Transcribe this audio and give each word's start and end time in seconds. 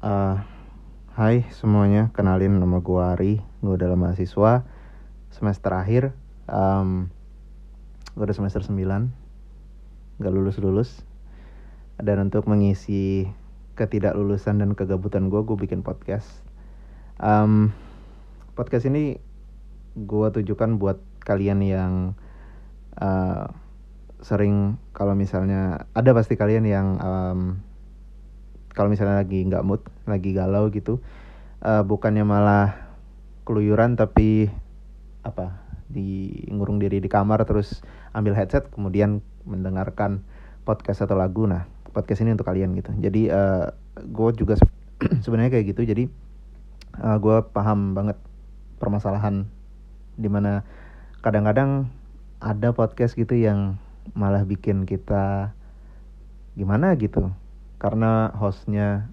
Uh, 0.00 0.40
hai 1.12 1.44
semuanya, 1.52 2.08
kenalin 2.16 2.56
nama 2.56 2.80
gue 2.80 3.02
Ari, 3.04 3.34
gue 3.60 3.74
adalah 3.76 4.00
mahasiswa 4.00 4.64
semester 5.28 5.76
akhir, 5.76 6.16
um, 6.48 7.12
gue 8.16 8.24
udah 8.24 8.32
semester 8.32 8.64
9, 8.64 8.80
gak 10.24 10.32
lulus-lulus. 10.32 11.04
Dan 12.00 12.32
untuk 12.32 12.48
mengisi 12.48 13.28
ketidaklulusan 13.76 14.64
dan 14.64 14.72
kegabutan 14.72 15.28
gue, 15.28 15.44
gue 15.44 15.56
bikin 15.68 15.84
podcast. 15.84 16.32
Um, 17.20 17.76
podcast 18.56 18.88
ini 18.88 19.20
gue 20.00 20.28
tujukan 20.32 20.80
buat 20.80 20.96
kalian 21.28 21.60
yang 21.60 21.92
uh, 22.96 23.52
sering 24.24 24.80
kalau 24.96 25.12
misalnya 25.12 25.84
ada 25.92 26.16
pasti 26.16 26.40
kalian 26.40 26.64
yang 26.64 26.96
um, 27.04 27.60
kalau 28.74 28.88
misalnya 28.88 29.20
lagi 29.20 29.42
nggak 29.44 29.64
mood 29.66 29.82
lagi 30.06 30.30
galau 30.34 30.70
gitu 30.70 31.02
uh, 31.64 31.82
bukannya 31.82 32.22
malah 32.22 32.90
keluyuran 33.44 33.98
tapi 33.98 34.48
apa 35.26 35.60
di 35.90 36.46
ngurung 36.48 36.78
diri 36.78 37.02
di 37.02 37.10
kamar 37.10 37.42
terus 37.42 37.82
ambil 38.14 38.38
headset 38.38 38.70
kemudian 38.70 39.20
mendengarkan 39.42 40.22
podcast 40.62 41.02
atau 41.02 41.18
lagu. 41.18 41.50
Nah 41.50 41.66
podcast 41.90 42.22
ini 42.22 42.38
untuk 42.38 42.46
kalian 42.46 42.78
gitu. 42.78 42.94
Jadi 42.94 43.26
uh, 43.28 43.66
eh, 43.98 44.06
gue 44.06 44.30
juga 44.38 44.54
sebenarnya 45.24 45.58
kayak 45.58 45.66
gitu. 45.74 45.82
Jadi 45.82 46.04
uh, 47.02 47.06
eh, 47.14 47.16
gue 47.18 47.36
paham 47.50 47.98
banget 47.98 48.16
permasalahan 48.78 49.50
di 50.14 50.30
mana 50.30 50.62
kadang-kadang 51.20 51.90
ada 52.40 52.72
podcast 52.72 53.18
gitu 53.18 53.36
yang 53.36 53.76
malah 54.16 54.46
bikin 54.48 54.88
kita 54.88 55.52
gimana 56.56 56.96
gitu 56.96 57.30
karena 57.80 58.28
hostnya 58.36 59.08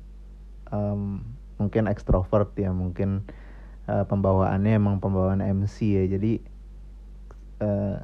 um, 0.70 1.24
mungkin 1.58 1.88
ekstrovert 1.88 2.54
ya 2.60 2.70
mungkin 2.76 3.24
uh, 3.88 4.04
pembawaannya 4.06 4.78
emang 4.78 5.00
pembawaan 5.00 5.40
MC 5.40 5.98
ya. 5.98 6.04
Jadi 6.06 6.44
uh, 7.64 7.98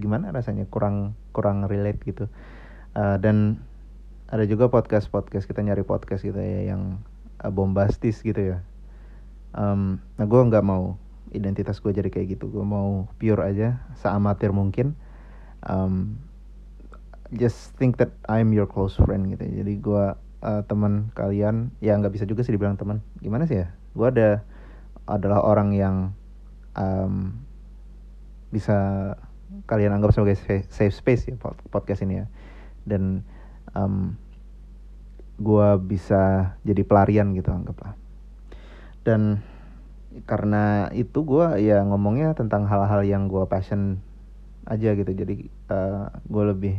gimana 0.00 0.32
rasanya 0.32 0.64
kurang 0.66 1.14
kurang 1.36 1.68
relate 1.68 2.00
gitu. 2.02 2.26
Uh, 2.96 3.20
dan 3.20 3.60
ada 4.32 4.48
juga 4.48 4.72
podcast 4.72 5.06
podcast 5.12 5.46
kita 5.46 5.60
nyari 5.62 5.84
podcast 5.84 6.24
gitu 6.24 6.40
ya 6.40 6.74
yang 6.74 6.98
uh, 7.44 7.52
bombastis 7.52 8.24
gitu 8.24 8.56
ya. 8.56 8.58
Um, 9.52 10.00
nah 10.16 10.24
gue 10.24 10.40
nggak 10.40 10.64
mau 10.64 10.96
identitas 11.30 11.78
gue 11.78 11.92
jadi 11.92 12.08
kayak 12.08 12.40
gitu. 12.40 12.48
Gue 12.50 12.64
mau 12.64 13.06
pure 13.20 13.44
aja 13.44 13.84
seamatir 14.00 14.50
mungkin. 14.50 14.96
Um, 15.60 16.16
just 17.34 17.74
think 17.78 17.98
that 17.98 18.10
I'm 18.26 18.50
your 18.50 18.66
close 18.66 18.98
friend 18.98 19.30
gitu 19.30 19.46
jadi 19.46 19.74
gue 19.78 20.04
uh, 20.40 20.62
teman 20.64 21.12
kalian 21.12 21.72
ya 21.78 21.96
nggak 21.96 22.12
bisa 22.16 22.24
juga 22.24 22.44
sih 22.44 22.52
dibilang 22.56 22.80
teman. 22.80 23.04
Gimana 23.20 23.44
sih 23.46 23.64
ya? 23.64 23.72
Gue 23.92 24.08
ada 24.12 24.44
adalah 25.04 25.44
orang 25.44 25.74
yang 25.76 25.96
um, 26.76 27.36
bisa 28.50 29.12
kalian 29.66 29.94
anggap 29.94 30.14
sebagai 30.14 30.38
safe 30.70 30.94
space 30.94 31.30
ya 31.30 31.36
podcast 31.70 32.02
ini 32.04 32.24
ya. 32.24 32.26
Dan 32.84 33.24
um, 33.76 34.16
gue 35.40 35.68
bisa 35.84 36.54
jadi 36.64 36.82
pelarian 36.84 37.32
gitu 37.36 37.52
anggaplah. 37.52 37.96
Dan 39.04 39.40
karena 40.26 40.90
itu 40.90 41.22
gue 41.22 41.62
ya 41.62 41.86
ngomongnya 41.86 42.34
tentang 42.34 42.66
hal-hal 42.66 43.06
yang 43.06 43.30
gue 43.30 43.44
passion 43.46 44.02
aja 44.66 44.92
gitu. 44.94 45.10
Jadi 45.14 45.48
uh, 45.70 45.74
eh, 45.74 46.04
gue 46.26 46.44
lebih 46.44 46.74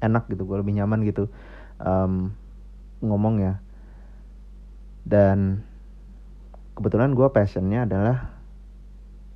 enak 0.00 0.28
gitu 0.28 0.44
gue 0.44 0.56
lebih 0.60 0.76
nyaman 0.76 1.04
gitu 1.06 1.28
um, 1.80 2.32
ngomong 3.00 3.40
ya. 3.40 3.54
Dan 5.06 5.62
kebetulan 6.74 7.14
gue 7.14 7.28
passionnya 7.30 7.86
adalah 7.86 8.36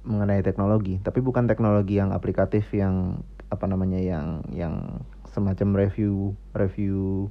mengenai 0.01 0.41
teknologi 0.41 0.97
tapi 1.05 1.21
bukan 1.21 1.45
teknologi 1.45 2.01
yang 2.01 2.17
aplikatif 2.17 2.73
yang 2.73 3.21
apa 3.53 3.69
namanya 3.69 4.01
yang 4.01 4.41
yang 4.49 5.05
semacam 5.29 5.77
review 5.77 6.33
review 6.57 7.29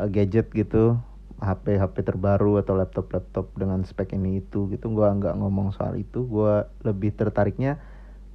uh, 0.00 0.08
gadget 0.08 0.48
gitu 0.56 0.96
HP 1.42 1.74
HP 1.76 2.06
terbaru 2.06 2.62
atau 2.62 2.78
laptop 2.78 3.10
laptop 3.10 3.50
dengan 3.58 3.82
spek 3.82 4.14
ini 4.14 4.40
itu 4.46 4.70
gitu. 4.70 4.86
Gue 4.94 5.10
nggak 5.10 5.34
ngomong 5.42 5.74
soal 5.74 5.98
itu 5.98 6.22
gue 6.22 6.54
lebih 6.86 7.10
tertariknya 7.18 7.82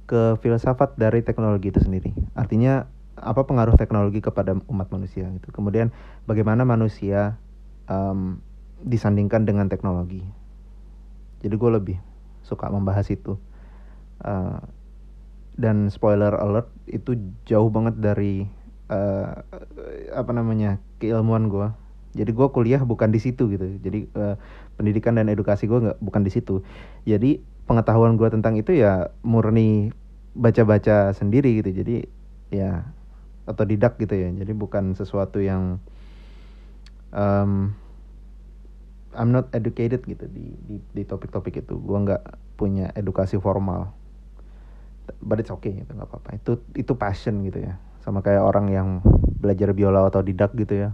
ke 0.04 0.36
filsafat 0.44 0.96
dari 1.00 1.24
teknologi 1.24 1.72
itu 1.72 1.80
sendiri. 1.80 2.12
Artinya 2.36 2.84
apa 3.20 3.44
pengaruh 3.44 3.74
teknologi 3.74 4.22
kepada 4.22 4.56
umat 4.68 4.88
manusia 4.90 5.28
gitu. 5.38 5.48
Kemudian 5.50 5.90
bagaimana 6.24 6.62
manusia 6.62 7.36
um, 7.90 8.40
disandingkan 8.82 9.44
dengan 9.48 9.66
teknologi. 9.66 10.22
Jadi 11.42 11.54
gue 11.54 11.70
lebih 11.70 11.96
suka 12.42 12.70
membahas 12.70 13.06
itu. 13.10 13.38
Uh, 14.18 14.58
dan 15.58 15.90
spoiler 15.90 16.38
alert 16.38 16.70
itu 16.86 17.18
jauh 17.42 17.66
banget 17.66 17.98
dari 17.98 18.46
uh, 18.90 19.42
apa 20.14 20.30
namanya 20.30 20.78
keilmuan 21.02 21.50
gue. 21.50 21.66
Jadi 22.14 22.30
gue 22.34 22.48
kuliah 22.50 22.82
bukan 22.82 23.10
di 23.10 23.20
situ 23.22 23.50
gitu. 23.50 23.66
Jadi 23.82 24.06
uh, 24.14 24.38
pendidikan 24.78 25.18
dan 25.18 25.26
edukasi 25.26 25.66
gue 25.66 25.78
nggak 25.78 25.98
bukan 25.98 26.22
di 26.22 26.30
situ. 26.30 26.62
Jadi 27.04 27.42
pengetahuan 27.66 28.14
gue 28.16 28.30
tentang 28.30 28.54
itu 28.56 28.74
ya 28.74 29.10
murni 29.26 29.90
baca-baca 30.38 31.10
sendiri 31.14 31.58
gitu. 31.62 31.70
Jadi 31.74 31.96
ya 32.54 32.86
atau 33.48 33.64
didak 33.64 33.96
gitu 33.96 34.12
ya. 34.12 34.28
Jadi 34.28 34.52
bukan 34.52 34.92
sesuatu 34.92 35.40
yang 35.40 35.80
um, 37.16 37.72
I'm 39.16 39.32
not 39.32 39.48
educated 39.56 40.04
gitu 40.04 40.28
di 40.28 40.52
di, 40.68 40.76
di 40.92 41.02
topik-topik 41.08 41.64
itu. 41.64 41.80
Gue 41.80 41.98
nggak 42.04 42.22
punya 42.60 42.92
edukasi 42.92 43.40
formal. 43.40 43.96
But 45.24 45.40
it's 45.40 45.48
okay 45.48 45.72
itu 45.72 45.88
nggak 45.88 46.08
apa-apa. 46.12 46.36
Itu 46.36 46.60
itu 46.76 46.92
passion 46.92 47.40
gitu 47.48 47.64
ya. 47.64 47.80
Sama 48.04 48.20
kayak 48.20 48.44
orang 48.44 48.68
yang 48.68 48.88
belajar 49.40 49.72
biola 49.72 50.04
atau 50.04 50.20
didak 50.20 50.52
gitu 50.52 50.76
ya. 50.76 50.90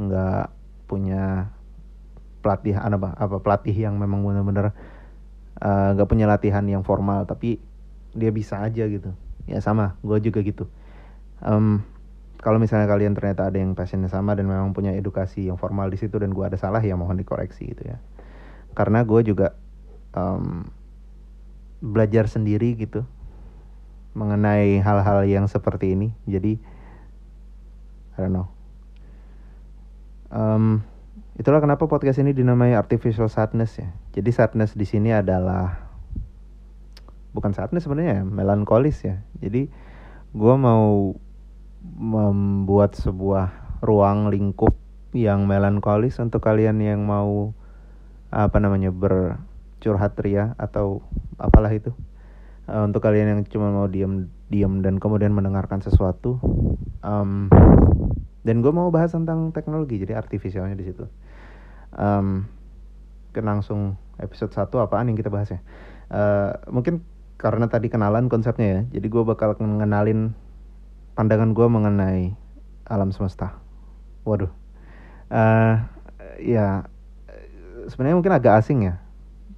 Nggak 0.00 0.48
punya 0.88 1.52
pelatih 2.40 2.80
apa 2.80 3.12
apa 3.18 3.36
pelatih 3.44 3.76
yang 3.76 4.00
memang 4.00 4.24
benar-benar 4.24 4.72
uh, 5.60 5.92
nggak 5.92 6.08
punya 6.08 6.24
latihan 6.24 6.64
yang 6.64 6.80
formal. 6.80 7.28
Tapi 7.28 7.60
dia 8.16 8.32
bisa 8.32 8.64
aja 8.64 8.88
gitu. 8.88 9.12
Ya 9.44 9.60
sama 9.60 10.00
gue 10.00 10.16
juga 10.24 10.40
gitu 10.40 10.64
um, 11.42 11.82
kalau 12.38 12.62
misalnya 12.62 12.86
kalian 12.86 13.18
ternyata 13.18 13.50
ada 13.50 13.58
yang 13.58 13.74
passionnya 13.74 14.06
sama 14.06 14.38
dan 14.38 14.46
memang 14.46 14.70
punya 14.70 14.94
edukasi 14.94 15.50
yang 15.50 15.58
formal 15.58 15.90
di 15.90 15.98
situ 15.98 16.22
dan 16.22 16.30
gue 16.30 16.44
ada 16.46 16.54
salah 16.54 16.78
ya 16.78 16.94
mohon 16.94 17.18
dikoreksi 17.18 17.74
gitu 17.74 17.82
ya. 17.82 17.98
Karena 18.78 19.02
gue 19.02 19.20
juga 19.26 19.58
um, 20.14 20.70
belajar 21.82 22.30
sendiri 22.30 22.78
gitu 22.78 23.02
mengenai 24.14 24.78
hal-hal 24.82 25.26
yang 25.26 25.50
seperti 25.50 25.98
ini. 25.98 26.14
Jadi 26.30 26.58
I 28.14 28.18
don't 28.22 28.34
know. 28.34 28.46
Um, 30.30 30.86
itulah 31.38 31.58
kenapa 31.58 31.90
podcast 31.90 32.22
ini 32.22 32.34
dinamai 32.34 32.74
artificial 32.78 33.26
sadness 33.26 33.78
ya. 33.82 33.90
Jadi 34.14 34.30
sadness 34.30 34.78
di 34.78 34.86
sini 34.86 35.10
adalah 35.10 35.90
bukan 37.34 37.50
sadness 37.50 37.86
sebenarnya 37.86 38.22
ya, 38.22 38.24
melankolis 38.26 39.02
ya. 39.02 39.22
Jadi 39.38 39.70
gue 40.34 40.54
mau 40.54 41.14
membuat 41.82 42.98
sebuah 42.98 43.78
ruang 43.82 44.30
lingkup 44.30 44.74
yang 45.14 45.48
melankolis 45.48 46.18
untuk 46.20 46.44
kalian 46.44 46.82
yang 46.82 47.06
mau 47.06 47.54
apa 48.28 48.60
namanya 48.60 48.92
bercurhat 48.92 50.18
ria 50.20 50.52
atau 50.60 51.00
apalah 51.40 51.72
itu. 51.72 51.94
Uh, 52.68 52.84
untuk 52.84 53.00
kalian 53.00 53.32
yang 53.32 53.40
cuma 53.48 53.72
mau 53.72 53.88
diam 53.88 54.28
diam 54.52 54.84
dan 54.84 55.00
kemudian 55.00 55.32
mendengarkan 55.32 55.80
sesuatu 55.80 56.36
um, 57.00 57.48
dan 58.44 58.60
gue 58.60 58.68
mau 58.68 58.92
bahas 58.92 59.16
tentang 59.16 59.56
teknologi 59.56 59.96
jadi 60.04 60.20
artifisialnya 60.20 60.76
di 60.76 60.84
situ. 60.84 61.08
Um, 61.96 62.44
langsung 63.38 63.94
episode 64.18 64.50
1 64.50 64.68
apaan 64.82 65.08
yang 65.08 65.16
kita 65.16 65.30
bahas 65.32 65.48
ya? 65.54 65.60
Uh, 66.12 66.52
mungkin 66.68 67.06
karena 67.38 67.70
tadi 67.70 67.86
kenalan 67.86 68.26
konsepnya 68.26 68.66
ya 68.66 68.80
jadi 68.98 69.06
gue 69.06 69.22
bakal 69.22 69.54
ngenalin 69.56 70.34
pandangan 71.18 71.50
gue 71.50 71.66
mengenai 71.66 72.38
alam 72.86 73.10
semesta. 73.10 73.58
Waduh, 74.22 74.54
uh, 75.34 75.74
ya 76.38 76.86
sebenarnya 77.90 78.14
mungkin 78.14 78.38
agak 78.38 78.62
asing 78.62 78.86
ya 78.86 79.02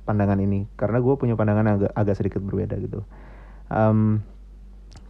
pandangan 0.08 0.40
ini 0.40 0.64
karena 0.80 1.04
gue 1.04 1.14
punya 1.20 1.36
pandangan 1.36 1.76
agak 1.76 1.92
agak 1.92 2.16
sedikit 2.16 2.40
berbeda 2.40 2.80
gitu. 2.80 3.04
Um, 3.68 4.24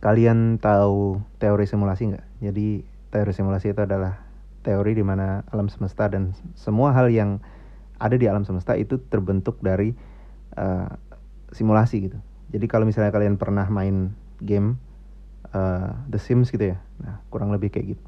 kalian 0.02 0.58
tahu 0.58 1.23
teori 1.38 1.70
simulasi 1.70 2.11
nggak? 2.11 2.26
Jadi 2.43 2.82
teori 3.14 3.31
simulasi 3.31 3.70
itu 3.70 3.87
adalah 3.87 4.26
teori 4.67 4.99
di 4.99 5.06
mana 5.06 5.47
alam 5.55 5.70
semesta 5.70 6.11
dan 6.11 6.35
semua 6.58 6.91
hal 6.91 7.14
yang 7.14 7.38
ada 8.02 8.19
di 8.19 8.26
alam 8.26 8.43
semesta 8.43 8.75
itu 8.75 8.99
terbentuk 8.99 9.62
dari 9.62 9.94
uh, 10.58 10.91
simulasi 11.55 12.11
gitu. 12.11 12.19
Jadi 12.50 12.67
kalau 12.67 12.85
misalnya 12.91 13.14
kalian 13.14 13.38
pernah 13.38 13.70
main 13.70 14.19
game 14.43 14.89
uh, 15.55 15.94
The 16.08 16.19
Sims 16.20 16.50
gitu 16.50 16.75
ya. 16.75 16.79
Nah, 17.02 17.23
kurang 17.32 17.55
lebih 17.55 17.70
kayak 17.73 17.97
gitu. 17.97 18.05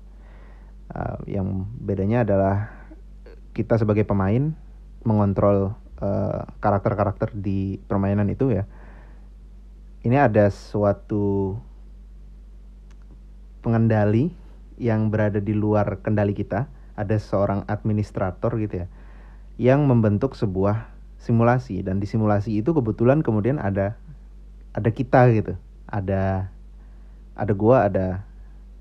Uh, 0.93 1.17
yang 1.25 1.65
bedanya 1.81 2.27
adalah 2.27 2.69
kita 3.53 3.81
sebagai 3.81 4.05
pemain 4.05 4.53
mengontrol 5.03 5.77
karakter 6.03 6.59
karakter-karakter 6.59 7.31
di 7.31 7.79
permainan 7.87 8.27
itu 8.27 8.51
ya 8.51 8.67
ini 10.03 10.19
ada 10.19 10.51
suatu 10.51 11.55
pengendali 13.63 14.35
yang 14.83 15.15
berada 15.15 15.39
di 15.39 15.55
luar 15.55 16.03
kendali 16.03 16.35
kita 16.35 16.67
ada 16.99 17.17
seorang 17.23 17.63
administrator 17.71 18.59
gitu 18.59 18.83
ya 18.83 18.87
yang 19.63 19.87
membentuk 19.87 20.35
sebuah 20.35 20.91
simulasi 21.23 21.87
dan 21.87 22.03
di 22.03 22.11
simulasi 22.11 22.59
itu 22.59 22.75
kebetulan 22.75 23.23
kemudian 23.23 23.63
ada 23.63 23.95
ada 24.75 24.91
kita 24.91 25.31
gitu 25.31 25.55
ada 25.87 26.51
ada 27.35 27.53
gua 27.57 27.89
ada 27.89 28.27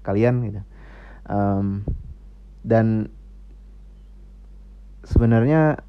kalian 0.02 0.44
gitu 0.48 0.62
um, 1.30 1.86
dan 2.62 3.10
sebenarnya 5.02 5.82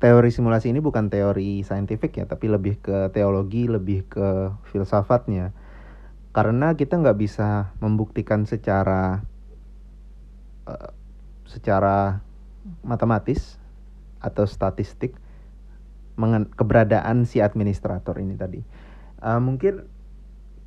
teori 0.00 0.32
simulasi 0.32 0.72
ini 0.72 0.80
bukan 0.80 1.12
teori 1.12 1.60
saintifik 1.60 2.16
ya, 2.16 2.24
tapi 2.24 2.48
lebih 2.48 2.80
ke 2.80 3.12
teologi, 3.12 3.68
lebih 3.68 4.08
ke 4.08 4.48
filsafatnya. 4.72 5.52
Karena 6.32 6.72
kita 6.72 6.96
nggak 6.96 7.18
bisa 7.20 7.76
membuktikan 7.84 8.48
secara 8.48 9.20
uh, 10.64 10.90
secara 11.44 12.24
matematis 12.80 13.60
atau 14.24 14.48
statistik 14.48 15.16
keberadaan 16.56 17.28
si 17.28 17.44
administrator 17.44 18.16
ini 18.20 18.36
tadi. 18.40 18.60
Uh, 19.20 19.40
mungkin 19.40 19.84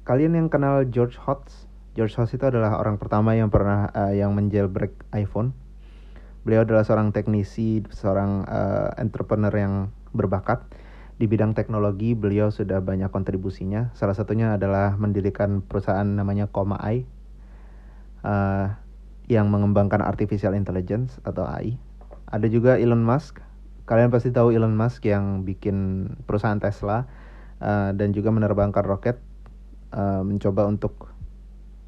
kalian 0.04 0.36
yang 0.36 0.48
kenal 0.52 0.84
George 0.88 1.20
Hotz, 1.20 1.68
George 1.96 2.16
Hotz 2.16 2.36
itu 2.36 2.44
adalah 2.44 2.80
orang 2.80 3.00
pertama 3.00 3.36
yang 3.36 3.52
pernah 3.52 3.92
uh, 3.92 4.12
yang 4.12 4.36
menjailbreak 4.36 4.94
iPhone 5.16 5.56
Beliau 6.44 6.68
adalah 6.68 6.84
seorang 6.84 7.16
teknisi, 7.16 7.80
seorang 7.88 8.44
uh, 8.44 8.92
entrepreneur 9.00 9.52
yang 9.56 9.96
berbakat 10.12 10.68
di 11.16 11.24
bidang 11.24 11.56
teknologi. 11.56 12.20
Beliau 12.20 12.52
sudah 12.52 12.84
banyak 12.84 13.08
kontribusinya. 13.16 13.96
Salah 13.96 14.12
satunya 14.12 14.60
adalah 14.60 15.00
mendirikan 15.00 15.64
perusahaan 15.64 16.04
namanya 16.04 16.52
Koma 16.52 16.76
AI 16.84 17.08
uh, 18.28 18.76
yang 19.32 19.48
mengembangkan 19.48 20.04
artificial 20.04 20.52
intelligence 20.52 21.16
atau 21.24 21.48
AI. 21.48 21.80
Ada 22.28 22.52
juga 22.52 22.76
Elon 22.76 23.08
Musk. 23.08 23.40
Kalian 23.88 24.12
pasti 24.12 24.36
tahu 24.36 24.52
Elon 24.52 24.76
Musk 24.76 25.08
yang 25.08 25.48
bikin 25.48 26.12
perusahaan 26.28 26.60
Tesla 26.60 27.08
uh, 27.64 27.96
dan 27.96 28.12
juga 28.12 28.36
menerbangkan 28.36 28.84
roket, 28.84 29.16
uh, 29.94 30.26
mencoba 30.26 30.66
untuk 30.66 31.14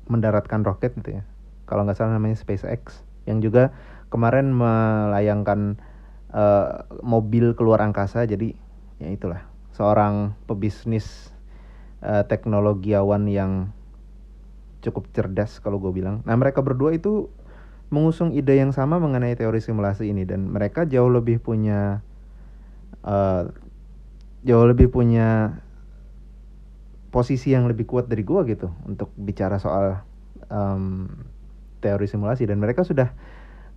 mendaratkan 0.06 0.62
roket 0.62 0.94
gitu 1.02 1.20
ya. 1.20 1.24
Kalau 1.66 1.82
nggak 1.84 1.98
salah 1.98 2.22
namanya 2.22 2.38
SpaceX 2.38 3.02
yang 3.26 3.42
juga 3.42 3.74
kemarin 4.14 4.54
melayangkan 4.54 5.82
uh, 6.30 6.86
mobil 7.02 7.58
keluar 7.58 7.82
angkasa 7.82 8.30
jadi 8.30 8.54
ya 9.02 9.10
itulah 9.10 9.42
seorang 9.74 10.38
pebisnis 10.46 11.34
uh, 12.06 12.24
teknologiawan 12.24 13.26
yang 13.28 13.74
cukup 14.86 15.10
cerdas 15.12 15.58
kalau 15.58 15.82
gue 15.82 15.90
bilang. 15.90 16.22
Nah 16.30 16.38
mereka 16.38 16.62
berdua 16.62 16.94
itu 16.94 17.34
mengusung 17.90 18.34
ide 18.34 18.62
yang 18.62 18.70
sama 18.74 19.02
mengenai 19.02 19.34
teori 19.34 19.58
simulasi 19.62 20.14
ini 20.14 20.26
dan 20.26 20.50
mereka 20.50 20.86
jauh 20.86 21.10
lebih 21.10 21.42
punya 21.42 22.06
uh, 23.02 23.50
jauh 24.46 24.66
lebih 24.70 24.94
punya 24.94 25.60
posisi 27.16 27.56
yang 27.56 27.64
lebih 27.72 27.88
kuat 27.88 28.12
dari 28.12 28.28
gue 28.28 28.42
gitu 28.52 28.68
untuk 28.84 29.16
bicara 29.16 29.56
soal 29.56 30.04
um, 30.52 31.08
teori 31.80 32.12
simulasi 32.12 32.44
dan 32.44 32.60
mereka 32.60 32.84
sudah 32.84 33.16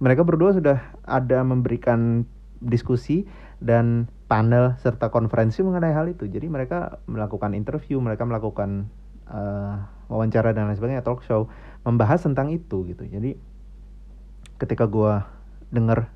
mereka 0.03 0.27
berdua 0.27 0.51
sudah 0.51 0.83
ada 1.07 1.47
memberikan 1.47 2.27
diskusi 2.59 3.31
dan 3.63 4.11
panel 4.27 4.75
serta 4.83 5.15
konferensi 5.15 5.63
mengenai 5.63 5.95
hal 5.95 6.11
itu. 6.11 6.27
Jadi 6.27 6.51
mereka 6.51 6.99
melakukan 7.07 7.55
interview, 7.55 8.03
mereka 8.03 8.27
melakukan 8.27 8.91
uh, 9.31 9.87
wawancara 10.11 10.51
dan 10.51 10.67
lain 10.67 10.75
sebagainya, 10.75 11.07
talk 11.07 11.23
show 11.23 11.47
membahas 11.87 12.27
tentang 12.27 12.51
itu 12.51 12.83
gitu. 12.91 13.07
Jadi 13.07 13.39
ketika 14.59 14.91
gue 14.91 15.23
denger 15.71 16.11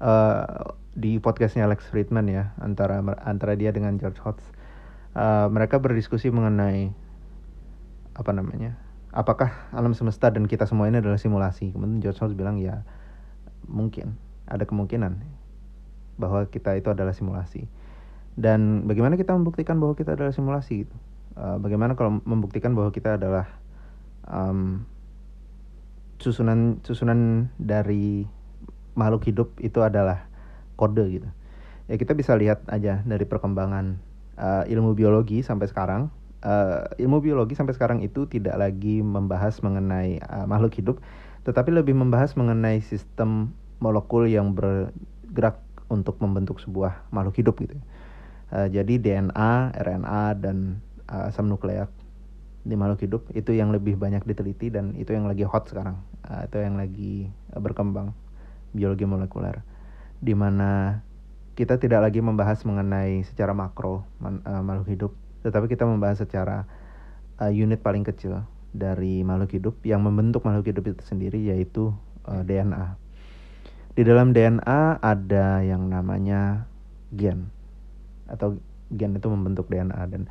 uh, 0.00 0.72
di 0.96 1.20
podcastnya 1.20 1.68
Alex 1.68 1.84
Friedman 1.88 2.28
ya 2.32 2.56
antara 2.60 3.04
antara 3.24 3.52
dia 3.56 3.72
dengan 3.72 4.00
George 4.00 4.20
Hotz, 4.24 4.44
uh, 5.14 5.46
mereka 5.50 5.78
berdiskusi 5.82 6.30
mengenai 6.30 6.92
apa 8.14 8.30
namanya 8.34 8.76
apakah 9.10 9.50
alam 9.74 9.94
semesta 9.94 10.30
dan 10.30 10.46
kita 10.46 10.66
semua 10.66 10.86
ini 10.86 11.02
adalah 11.02 11.18
simulasi. 11.18 11.74
Kemudian 11.74 11.98
George 12.02 12.18
House 12.22 12.34
bilang 12.34 12.58
ya 12.62 12.86
mungkin 13.66 14.18
ada 14.46 14.66
kemungkinan 14.66 15.22
bahwa 16.18 16.46
kita 16.46 16.78
itu 16.78 16.90
adalah 16.90 17.14
simulasi. 17.14 17.66
Dan 18.38 18.86
bagaimana 18.86 19.18
kita 19.18 19.34
membuktikan 19.34 19.82
bahwa 19.82 19.98
kita 19.98 20.14
adalah 20.14 20.30
simulasi 20.30 20.86
gitu? 20.86 20.96
Uh, 21.34 21.58
bagaimana 21.58 21.94
kalau 21.94 22.22
membuktikan 22.22 22.74
bahwa 22.74 22.90
kita 22.94 23.18
adalah 23.18 23.46
um, 24.26 24.86
susunan 26.20 26.78
susunan 26.86 27.50
dari 27.58 28.26
makhluk 28.94 29.26
hidup 29.26 29.48
itu 29.58 29.82
adalah 29.82 30.30
kode 30.78 31.04
gitu? 31.10 31.28
Ya 31.90 31.98
kita 31.98 32.14
bisa 32.14 32.38
lihat 32.38 32.62
aja 32.70 33.02
dari 33.02 33.26
perkembangan 33.26 33.98
uh, 34.40 34.64
ilmu 34.64 34.96
biologi 34.96 35.44
sampai 35.44 35.68
sekarang 35.68 36.08
uh, 36.44 36.88
ilmu 36.96 37.20
biologi 37.20 37.56
sampai 37.56 37.76
sekarang 37.76 38.00
itu 38.00 38.24
tidak 38.28 38.56
lagi 38.56 39.04
membahas 39.04 39.60
mengenai 39.60 40.20
uh, 40.24 40.46
makhluk 40.48 40.76
hidup, 40.76 40.96
tetapi 41.44 41.72
lebih 41.72 41.96
membahas 41.96 42.34
mengenai 42.36 42.80
sistem 42.84 43.52
molekul 43.80 44.28
yang 44.28 44.52
bergerak 44.52 45.60
untuk 45.90 46.20
membentuk 46.22 46.60
sebuah 46.60 47.08
makhluk 47.12 47.36
hidup 47.40 47.54
gitu. 47.60 47.76
Uh, 48.50 48.66
jadi 48.66 48.98
DNA, 48.98 49.76
RNA 49.78 50.24
dan 50.42 50.82
uh, 51.08 51.30
asam 51.30 51.46
nukleat 51.46 51.88
di 52.60 52.76
makhluk 52.76 53.00
hidup 53.00 53.22
itu 53.32 53.56
yang 53.56 53.72
lebih 53.72 53.96
banyak 53.96 54.20
diteliti 54.28 54.68
dan 54.68 54.92
itu 55.00 55.16
yang 55.16 55.24
lagi 55.24 55.46
hot 55.46 55.70
sekarang. 55.70 55.96
Uh, 56.28 56.44
itu 56.44 56.56
yang 56.60 56.76
lagi 56.76 57.30
berkembang 57.56 58.12
biologi 58.76 59.06
molekuler. 59.08 59.64
Di 60.20 60.36
mana 60.36 61.00
kita 61.58 61.76
tidak 61.76 62.10
lagi 62.10 62.22
membahas 62.22 62.62
mengenai 62.62 63.26
secara 63.26 63.52
makro 63.52 64.06
man, 64.22 64.40
uh, 64.46 64.62
makhluk 64.62 64.88
hidup 64.90 65.12
tetapi 65.40 65.72
kita 65.72 65.88
membahas 65.88 66.20
secara 66.20 66.68
uh, 67.40 67.52
unit 67.52 67.80
paling 67.80 68.04
kecil 68.04 68.44
dari 68.70 69.26
makhluk 69.26 69.50
hidup 69.56 69.74
yang 69.82 70.04
membentuk 70.04 70.46
makhluk 70.46 70.70
hidup 70.70 70.94
itu 70.94 71.02
sendiri 71.02 71.40
yaitu 71.42 71.90
uh, 72.28 72.42
DNA. 72.46 72.94
Di 73.96 74.06
dalam 74.06 74.30
DNA 74.30 75.02
ada 75.02 75.60
yang 75.66 75.90
namanya 75.90 76.70
gen 77.10 77.50
atau 78.30 78.54
gen 78.94 79.18
itu 79.18 79.26
membentuk 79.26 79.66
DNA 79.66 80.02
dan 80.06 80.30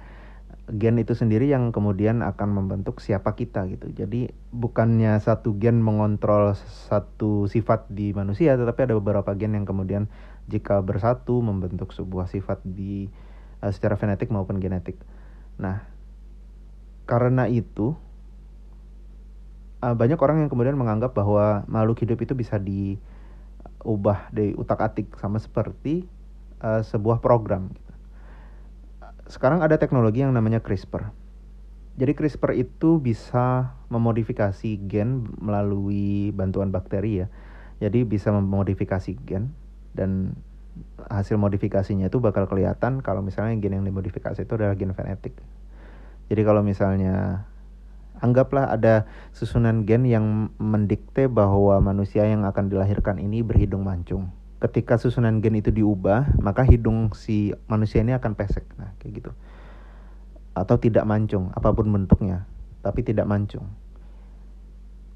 gen 0.69 1.01
itu 1.01 1.17
sendiri 1.17 1.49
yang 1.49 1.73
kemudian 1.73 2.21
akan 2.21 2.53
membentuk 2.53 3.01
siapa 3.01 3.33
kita 3.33 3.65
gitu. 3.67 3.89
Jadi 3.91 4.29
bukannya 4.53 5.17
satu 5.19 5.57
gen 5.57 5.81
mengontrol 5.81 6.53
satu 6.87 7.49
sifat 7.49 7.89
di 7.89 8.13
manusia, 8.13 8.53
tetapi 8.55 8.87
ada 8.87 8.95
beberapa 8.95 9.33
gen 9.33 9.57
yang 9.57 9.65
kemudian 9.65 10.07
jika 10.49 10.81
bersatu 10.81 11.37
membentuk 11.39 11.93
sebuah 11.93 12.25
sifat 12.25 12.65
di 12.65 13.07
uh, 13.61 13.69
secara 13.69 13.95
genetik 13.95 14.33
maupun 14.33 14.57
genetik. 14.57 14.97
Nah, 15.61 15.85
karena 17.05 17.45
itu 17.45 17.93
uh, 19.85 19.95
banyak 19.95 20.17
orang 20.19 20.45
yang 20.45 20.49
kemudian 20.49 20.75
menganggap 20.75 21.13
bahwa 21.13 21.63
makhluk 21.69 22.01
hidup 22.01 22.19
itu 22.25 22.33
bisa 22.33 22.57
diubah 22.57 24.33
dari 24.33 24.57
utak-atik 24.57 25.13
sama 25.21 25.37
seperti 25.37 26.09
uh, 26.65 26.81
sebuah 26.81 27.21
program. 27.21 27.71
Gitu. 27.71 27.91
Sekarang 29.29 29.61
ada 29.61 29.77
teknologi 29.77 30.25
yang 30.25 30.33
namanya 30.33 30.57
CRISPR. 30.57 31.13
Jadi 31.99 32.15
CRISPR 32.15 32.55
itu 32.55 32.97
bisa 32.97 33.75
memodifikasi 33.91 34.71
gen 34.87 35.29
melalui 35.37 36.31
bantuan 36.31 36.71
bakteri 36.71 37.25
ya. 37.25 37.27
Jadi 37.79 38.07
bisa 38.07 38.31
memodifikasi 38.31 39.11
gen 39.27 39.51
dan 39.93 40.37
hasil 41.11 41.35
modifikasinya 41.35 42.07
itu 42.07 42.23
bakal 42.23 42.47
kelihatan 42.47 43.03
kalau 43.03 43.19
misalnya 43.19 43.57
gen 43.59 43.81
yang 43.81 43.85
dimodifikasi 43.87 44.43
itu 44.43 44.53
adalah 44.55 44.75
gen 44.79 44.95
genetik. 44.95 45.35
Jadi 46.29 46.41
kalau 46.45 46.61
misalnya 46.61 47.49
anggaplah 48.19 48.69
ada 48.69 49.07
susunan 49.31 49.87
gen 49.87 50.05
yang 50.05 50.53
mendikte 50.59 51.25
bahwa 51.31 51.79
manusia 51.79 52.27
yang 52.27 52.43
akan 52.45 52.69
dilahirkan 52.69 53.17
ini 53.17 53.41
berhidung 53.41 53.87
mancung. 53.87 54.29
Ketika 54.59 54.99
susunan 54.99 55.39
gen 55.39 55.55
itu 55.55 55.71
diubah, 55.71 56.35
maka 56.43 56.67
hidung 56.67 57.15
si 57.15 57.55
manusia 57.71 58.03
ini 58.03 58.11
akan 58.11 58.35
pesek. 58.35 58.67
Nah, 58.75 58.91
kayak 58.99 59.23
gitu. 59.23 59.31
Atau 60.51 60.75
tidak 60.83 61.07
mancung, 61.07 61.55
apa 61.55 61.71
pun 61.71 61.87
bentuknya, 61.87 62.43
tapi 62.83 63.07
tidak 63.07 63.23
mancung. 63.23 63.71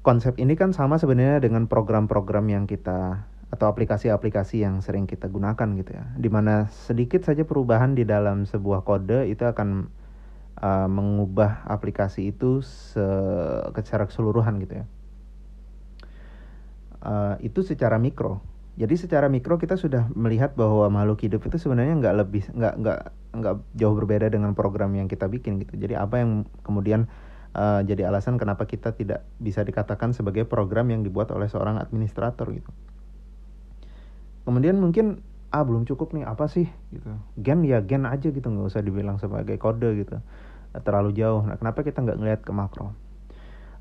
Konsep 0.00 0.40
ini 0.40 0.56
kan 0.56 0.72
sama 0.72 0.96
sebenarnya 0.96 1.44
dengan 1.44 1.68
program-program 1.68 2.48
yang 2.48 2.64
kita 2.64 3.28
atau 3.54 3.70
aplikasi-aplikasi 3.70 4.66
yang 4.66 4.82
sering 4.82 5.06
kita 5.06 5.30
gunakan 5.30 5.78
gitu 5.78 5.94
ya. 5.94 6.04
Di 6.18 6.26
mana 6.26 6.66
sedikit 6.74 7.22
saja 7.22 7.46
perubahan 7.46 7.94
di 7.94 8.02
dalam 8.02 8.50
sebuah 8.50 8.82
kode 8.82 9.30
itu 9.30 9.46
akan 9.46 9.86
uh, 10.58 10.90
mengubah 10.90 11.62
aplikasi 11.70 12.34
itu 12.34 12.66
se 12.66 13.06
secara 13.78 14.10
keseluruhan 14.10 14.58
gitu 14.58 14.82
ya. 14.82 14.86
Uh, 17.04 17.34
itu 17.46 17.62
secara 17.62 18.02
mikro. 18.02 18.42
Jadi 18.74 18.98
secara 18.98 19.30
mikro 19.30 19.54
kita 19.54 19.78
sudah 19.78 20.10
melihat 20.18 20.58
bahwa 20.58 20.90
makhluk 20.90 21.22
hidup 21.22 21.46
itu 21.46 21.62
sebenarnya 21.62 21.94
nggak 21.94 22.14
lebih 22.26 22.42
nggak 22.50 22.74
nggak 22.82 23.00
nggak 23.38 23.54
jauh 23.78 23.94
berbeda 23.94 24.26
dengan 24.34 24.50
program 24.58 24.98
yang 24.98 25.06
kita 25.06 25.30
bikin 25.30 25.62
gitu. 25.62 25.78
Jadi 25.78 25.94
apa 25.94 26.18
yang 26.18 26.42
kemudian 26.66 27.06
uh, 27.54 27.86
jadi 27.86 28.10
alasan 28.10 28.34
kenapa 28.34 28.66
kita 28.66 28.98
tidak 28.98 29.22
bisa 29.38 29.62
dikatakan 29.62 30.10
sebagai 30.10 30.42
program 30.42 30.90
yang 30.90 31.06
dibuat 31.06 31.30
oleh 31.30 31.46
seorang 31.46 31.78
administrator 31.78 32.50
gitu. 32.50 32.72
Kemudian 34.44 34.76
mungkin 34.80 35.24
ah 35.54 35.62
belum 35.62 35.86
cukup 35.88 36.12
nih 36.12 36.24
apa 36.28 36.48
sih 36.48 36.68
gitu. 36.92 37.10
Gen 37.40 37.64
ya 37.64 37.80
gen 37.80 38.04
aja 38.04 38.28
gitu 38.28 38.44
nggak 38.44 38.68
usah 38.70 38.82
dibilang 38.84 39.16
sebagai 39.16 39.56
kode 39.56 40.04
gitu. 40.04 40.20
Terlalu 40.74 41.16
jauh. 41.16 41.42
Nah 41.46 41.56
kenapa 41.56 41.82
kita 41.82 42.02
nggak 42.04 42.18
ngelihat 42.20 42.40
ke 42.44 42.52
makro? 42.52 42.92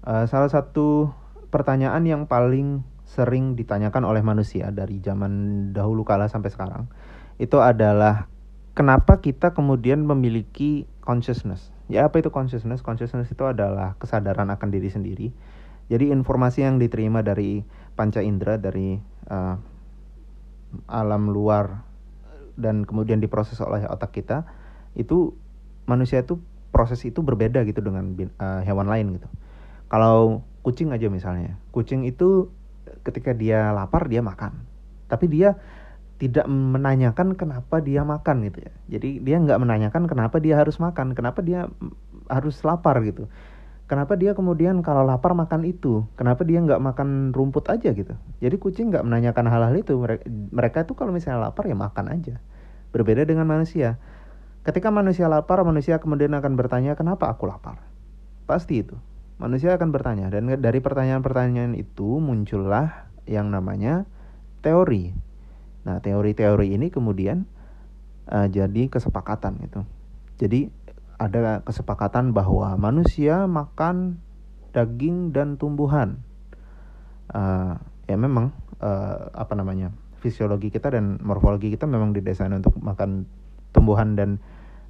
Uh, 0.04 0.28
salah 0.28 0.52
satu 0.52 1.10
pertanyaan 1.48 2.04
yang 2.04 2.28
paling 2.28 2.84
sering 3.08 3.54
ditanyakan 3.54 4.04
oleh 4.08 4.26
manusia 4.26 4.74
dari 4.74 4.98
zaman 5.04 5.70
dahulu 5.76 6.02
kala 6.02 6.26
sampai 6.26 6.50
sekarang 6.50 6.90
itu 7.38 7.60
adalah 7.60 8.32
kenapa 8.74 9.22
kita 9.22 9.54
kemudian 9.54 10.06
memiliki 10.06 10.86
consciousness. 11.02 11.74
Ya 11.92 12.08
apa 12.08 12.22
itu 12.22 12.30
consciousness? 12.32 12.82
Consciousness 12.82 13.30
itu 13.30 13.44
adalah 13.46 13.98
kesadaran 13.98 14.50
akan 14.50 14.70
diri 14.72 14.90
sendiri. 14.90 15.28
Jadi 15.92 16.10
informasi 16.10 16.64
yang 16.64 16.80
diterima 16.80 17.22
dari 17.22 17.62
panca 17.94 18.24
indera 18.24 18.56
dari 18.56 18.98
uh, 19.30 19.56
alam 20.90 21.30
luar 21.30 21.86
dan 22.54 22.86
kemudian 22.86 23.18
diproses 23.18 23.58
oleh 23.62 23.86
otak 23.90 24.14
kita 24.14 24.46
itu 24.94 25.34
manusia 25.90 26.22
itu 26.22 26.38
proses 26.70 27.02
itu 27.06 27.22
berbeda 27.22 27.62
gitu 27.66 27.82
dengan 27.82 28.14
uh, 28.42 28.62
hewan 28.66 28.90
lain 28.90 29.18
gitu. 29.18 29.30
Kalau 29.90 30.42
kucing 30.66 30.90
aja 30.90 31.06
misalnya, 31.10 31.58
kucing 31.70 32.06
itu 32.06 32.50
ketika 33.06 33.34
dia 33.34 33.70
lapar 33.74 34.10
dia 34.10 34.26
makan. 34.26 34.66
Tapi 35.06 35.30
dia 35.30 35.58
tidak 36.18 36.48
menanyakan 36.50 37.38
kenapa 37.38 37.84
dia 37.84 38.02
makan 38.02 38.48
gitu 38.50 38.66
ya. 38.66 38.74
Jadi 38.98 39.22
dia 39.22 39.38
nggak 39.38 39.60
menanyakan 39.62 40.10
kenapa 40.10 40.42
dia 40.42 40.58
harus 40.58 40.82
makan 40.82 41.14
kenapa 41.14 41.46
dia 41.46 41.70
harus 42.32 42.58
lapar 42.66 43.04
gitu 43.06 43.30
kenapa 43.94 44.18
dia 44.18 44.34
kemudian 44.34 44.82
kalau 44.82 45.06
lapar 45.06 45.38
makan 45.38 45.62
itu? 45.70 46.02
Kenapa 46.18 46.42
dia 46.42 46.58
nggak 46.58 46.82
makan 46.82 47.30
rumput 47.30 47.70
aja 47.70 47.94
gitu? 47.94 48.18
Jadi 48.42 48.56
kucing 48.58 48.90
nggak 48.90 49.06
menanyakan 49.06 49.46
hal-hal 49.46 49.78
itu. 49.78 49.94
Mereka 49.94 50.26
mereka 50.50 50.90
tuh 50.90 50.98
kalau 50.98 51.14
misalnya 51.14 51.46
lapar 51.46 51.70
ya 51.70 51.78
makan 51.78 52.10
aja. 52.10 52.42
Berbeda 52.90 53.22
dengan 53.30 53.46
manusia. 53.46 54.02
Ketika 54.66 54.90
manusia 54.90 55.30
lapar 55.30 55.62
manusia 55.62 56.02
kemudian 56.02 56.34
akan 56.34 56.58
bertanya 56.58 56.98
kenapa 56.98 57.30
aku 57.30 57.46
lapar? 57.46 57.86
Pasti 58.50 58.82
itu. 58.82 58.98
Manusia 59.38 59.78
akan 59.78 59.94
bertanya. 59.94 60.34
Dan 60.34 60.50
dari 60.50 60.82
pertanyaan-pertanyaan 60.82 61.78
itu 61.78 62.18
muncullah 62.18 63.14
yang 63.30 63.54
namanya 63.54 64.10
teori. 64.66 65.14
Nah, 65.86 66.02
teori-teori 66.02 66.74
ini 66.74 66.90
kemudian 66.90 67.46
uh, 68.32 68.50
jadi 68.50 68.90
kesepakatan 68.90 69.62
itu. 69.62 69.86
Jadi 70.42 70.74
ada 71.24 71.64
kesepakatan 71.64 72.36
bahwa 72.36 72.76
manusia 72.76 73.48
makan 73.48 74.20
daging 74.76 75.32
dan 75.32 75.56
tumbuhan. 75.56 76.20
Uh, 77.32 77.80
ya 78.12 78.20
memang 78.20 78.52
uh, 78.84 79.32
apa 79.32 79.56
namanya 79.56 79.96
fisiologi 80.20 80.68
kita 80.68 80.92
dan 80.92 81.24
morfologi 81.24 81.72
kita 81.72 81.88
memang 81.88 82.12
didesain 82.12 82.52
untuk 82.52 82.76
makan 82.84 83.24
tumbuhan 83.72 84.20
dan 84.20 84.44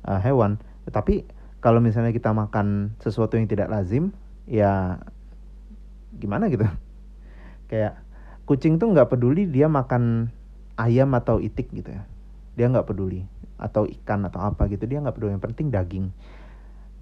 uh, 0.10 0.18
hewan. 0.18 0.58
Tetapi 0.90 1.30
kalau 1.62 1.78
misalnya 1.78 2.10
kita 2.10 2.34
makan 2.34 2.98
sesuatu 2.98 3.38
yang 3.38 3.46
tidak 3.46 3.70
lazim, 3.70 4.12
ya 4.50 5.00
gimana 6.18 6.50
gitu 6.52 6.66
kayak 7.72 7.98
kucing 8.46 8.78
tuh 8.78 8.92
nggak 8.92 9.10
peduli 9.10 9.50
dia 9.50 9.66
makan 9.72 10.30
ayam 10.78 11.14
atau 11.18 11.40
itik 11.40 11.72
gitu 11.74 11.90
ya 11.90 12.04
dia 12.54 12.70
nggak 12.70 12.86
peduli 12.86 13.26
atau 13.58 13.88
ikan 13.88 14.26
atau 14.28 14.44
apa 14.44 14.68
gitu 14.72 14.86
dia 14.86 15.02
nggak 15.02 15.16
peduli. 15.16 15.36
Yang 15.36 15.46
penting 15.52 15.68
daging. 15.74 16.06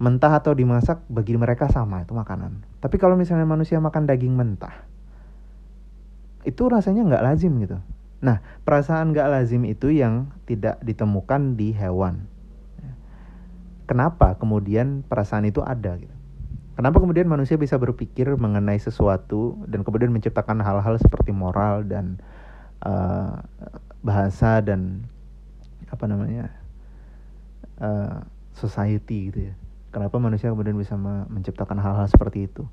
Mentah 0.02 0.34
atau 0.34 0.52
dimasak 0.56 1.04
bagi 1.06 1.38
mereka 1.38 1.70
sama 1.70 2.02
itu 2.02 2.10
makanan. 2.16 2.64
Tapi 2.82 2.96
kalau 2.98 3.14
misalnya 3.14 3.46
manusia 3.46 3.78
makan 3.78 4.08
daging 4.08 4.34
mentah 4.34 4.92
itu 6.42 6.62
rasanya 6.66 7.06
nggak 7.06 7.22
lazim 7.22 7.54
gitu. 7.62 7.78
Nah 8.22 8.42
perasaan 8.66 9.14
nggak 9.14 9.30
lazim 9.30 9.62
itu 9.66 9.94
yang 9.94 10.30
tidak 10.46 10.78
ditemukan 10.82 11.54
di 11.54 11.74
hewan. 11.74 12.26
Kenapa 13.86 14.38
kemudian 14.38 15.02
perasaan 15.06 15.46
itu 15.46 15.60
ada 15.62 15.98
gitu? 15.98 16.14
Kenapa 16.72 16.98
kemudian 16.98 17.28
manusia 17.28 17.60
bisa 17.60 17.76
berpikir 17.76 18.32
mengenai 18.40 18.80
sesuatu 18.80 19.60
dan 19.68 19.84
kemudian 19.84 20.08
menciptakan 20.08 20.64
hal-hal 20.64 20.96
seperti 20.96 21.28
moral 21.28 21.84
dan 21.84 22.16
uh, 22.80 23.44
bahasa 24.00 24.64
dan 24.64 25.04
apa 25.92 26.08
namanya 26.08 26.48
uh, 27.76 28.24
society 28.56 29.28
gitu 29.28 29.52
ya? 29.52 29.54
Kenapa 29.92 30.16
manusia 30.16 30.48
kemudian 30.48 30.72
bisa 30.80 30.96
menciptakan 31.28 31.76
hal-hal 31.76 32.08
seperti 32.08 32.48
itu? 32.48 32.64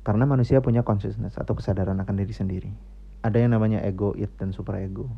Karena 0.00 0.24
manusia 0.24 0.64
punya 0.64 0.80
consciousness 0.80 1.36
atau 1.36 1.52
kesadaran 1.52 2.00
akan 2.00 2.14
diri 2.16 2.32
sendiri. 2.32 2.72
Ada 3.20 3.44
yang 3.44 3.52
namanya 3.52 3.84
ego, 3.84 4.16
it, 4.16 4.32
dan 4.40 4.56
super 4.56 4.80
ego. 4.80 5.12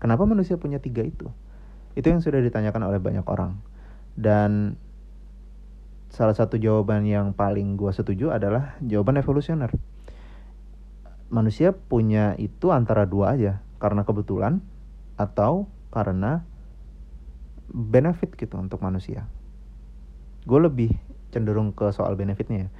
Kenapa 0.00 0.24
manusia 0.24 0.56
punya 0.56 0.80
tiga 0.80 1.04
itu? 1.04 1.28
Itu 1.92 2.08
yang 2.08 2.24
sudah 2.24 2.40
ditanyakan 2.40 2.88
oleh 2.88 2.96
banyak 3.04 3.26
orang. 3.28 3.60
Dan 4.16 4.80
salah 6.08 6.32
satu 6.32 6.56
jawaban 6.56 7.04
yang 7.04 7.36
paling 7.36 7.76
gue 7.76 7.92
setuju 7.92 8.32
adalah 8.32 8.80
jawaban 8.80 9.20
evolusioner. 9.20 9.76
Manusia 11.28 11.76
punya 11.76 12.32
itu 12.40 12.72
antara 12.72 13.04
dua 13.04 13.36
aja, 13.36 13.60
karena 13.76 14.08
kebetulan 14.08 14.64
atau 15.20 15.68
karena 15.92 16.42
benefit 17.70 18.34
gitu 18.34 18.58
untuk 18.58 18.80
manusia. 18.80 19.28
Gue 20.48 20.60
lebih 20.64 20.90
cenderung 21.30 21.72
ke 21.72 21.92
soal 21.94 22.18
benefitnya 22.18 22.66
ya. 22.66 22.70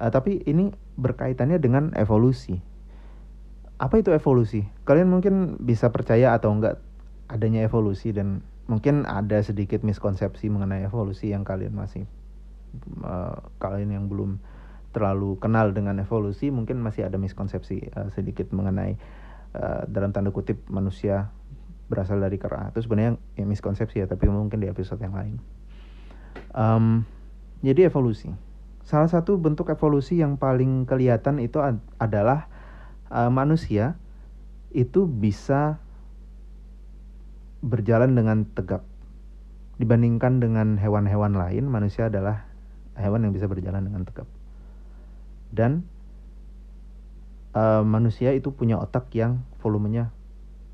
Uh, 0.00 0.10
tapi 0.10 0.40
ini 0.48 0.72
berkaitannya 0.96 1.60
dengan 1.60 1.92
evolusi. 1.94 2.58
Apa 3.76 3.98
itu 4.00 4.14
evolusi? 4.14 4.64
Kalian 4.86 5.10
mungkin 5.10 5.58
bisa 5.58 5.90
percaya 5.90 6.32
atau 6.32 6.54
enggak 6.54 6.78
adanya 7.28 7.66
evolusi 7.66 8.14
dan 8.14 8.46
mungkin 8.70 9.04
ada 9.04 9.42
sedikit 9.42 9.82
miskonsepsi 9.82 10.46
mengenai 10.46 10.86
evolusi 10.86 11.34
yang 11.34 11.42
kalian 11.42 11.74
masih 11.74 12.06
uh, 13.02 13.42
kalian 13.58 13.90
yang 13.90 14.04
belum 14.06 14.38
terlalu 14.92 15.40
kenal 15.40 15.72
dengan 15.72 15.98
evolusi 15.98 16.52
mungkin 16.52 16.78
masih 16.78 17.08
ada 17.08 17.16
miskonsepsi 17.16 17.90
uh, 17.96 18.08
sedikit 18.12 18.52
mengenai 18.52 19.00
uh, 19.56 19.82
dalam 19.88 20.12
tanda 20.14 20.30
kutip 20.30 20.62
manusia 20.68 21.32
berasal 21.92 22.16
dari 22.16 22.40
kera 22.40 22.72
itu 22.72 22.80
sebenarnya 22.88 23.20
ya 23.36 23.44
miskonsepsi 23.44 24.00
ya 24.00 24.06
tapi 24.08 24.32
mungkin 24.32 24.64
di 24.64 24.72
episode 24.72 25.04
yang 25.04 25.12
lain 25.12 25.36
um, 26.56 27.04
jadi 27.60 27.92
evolusi 27.92 28.32
salah 28.88 29.12
satu 29.12 29.36
bentuk 29.36 29.68
evolusi 29.68 30.24
yang 30.24 30.40
paling 30.40 30.88
kelihatan 30.88 31.36
itu 31.36 31.60
ad 31.60 31.76
adalah 32.00 32.48
uh, 33.12 33.28
manusia 33.28 34.00
itu 34.72 35.04
bisa 35.04 35.76
berjalan 37.60 38.16
dengan 38.16 38.48
tegak 38.48 38.82
dibandingkan 39.76 40.40
dengan 40.40 40.80
hewan-hewan 40.80 41.36
lain 41.36 41.68
manusia 41.68 42.08
adalah 42.08 42.48
hewan 42.96 43.24
yang 43.24 43.32
bisa 43.32 43.48
berjalan 43.48 43.84
dengan 43.84 44.04
tegap. 44.04 44.28
Dan 45.52 45.84
uh, 47.56 47.84
manusia 47.84 48.32
itu 48.32 48.52
punya 48.52 48.80
otak 48.80 49.12
yang 49.12 49.44
volumenya 49.60 50.12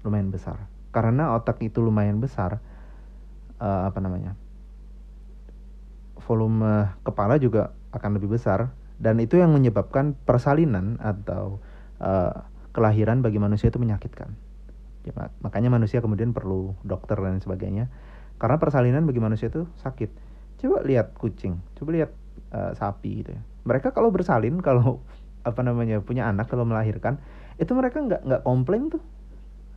lumayan 0.03 0.31
besar. 0.31 0.67
Karena 0.91 1.37
otak 1.37 1.61
itu 1.61 1.85
lumayan 1.85 2.19
besar, 2.19 2.59
uh, 3.61 3.83
apa 3.89 3.99
namanya? 4.01 4.35
Volume 6.25 6.93
kepala 7.05 7.41
juga 7.41 7.73
akan 7.93 8.21
lebih 8.21 8.37
besar 8.37 8.73
dan 9.01 9.17
itu 9.23 9.41
yang 9.41 9.55
menyebabkan 9.55 10.13
persalinan 10.29 11.01
atau 11.01 11.63
uh, 12.03 12.45
kelahiran 12.77 13.25
bagi 13.25 13.41
manusia 13.41 13.73
itu 13.73 13.81
menyakitkan. 13.81 14.35
Ya, 15.07 15.13
makanya 15.41 15.73
manusia 15.73 16.05
kemudian 16.05 16.37
perlu 16.37 16.77
dokter 16.85 17.17
dan 17.17 17.41
sebagainya. 17.41 17.89
Karena 18.37 18.61
persalinan 18.61 19.09
bagi 19.09 19.25
manusia 19.25 19.49
itu 19.49 19.65
sakit 19.81 20.29
coba 20.59 20.83
lihat 20.83 21.15
kucing 21.15 21.63
coba 21.79 21.91
lihat 21.95 22.11
uh, 22.51 22.75
sapi 22.75 23.23
gitu 23.23 23.31
ya 23.39 23.43
mereka 23.63 23.95
kalau 23.95 24.11
bersalin 24.11 24.59
kalau 24.59 25.01
apa 25.49 25.63
namanya 25.63 26.03
punya 26.03 26.27
anak 26.27 26.51
kalau 26.51 26.67
melahirkan 26.67 27.23
itu 27.57 27.71
mereka 27.73 28.03
nggak 28.03 28.27
nggak 28.27 28.43
komplain 28.43 28.91
tuh 28.91 29.01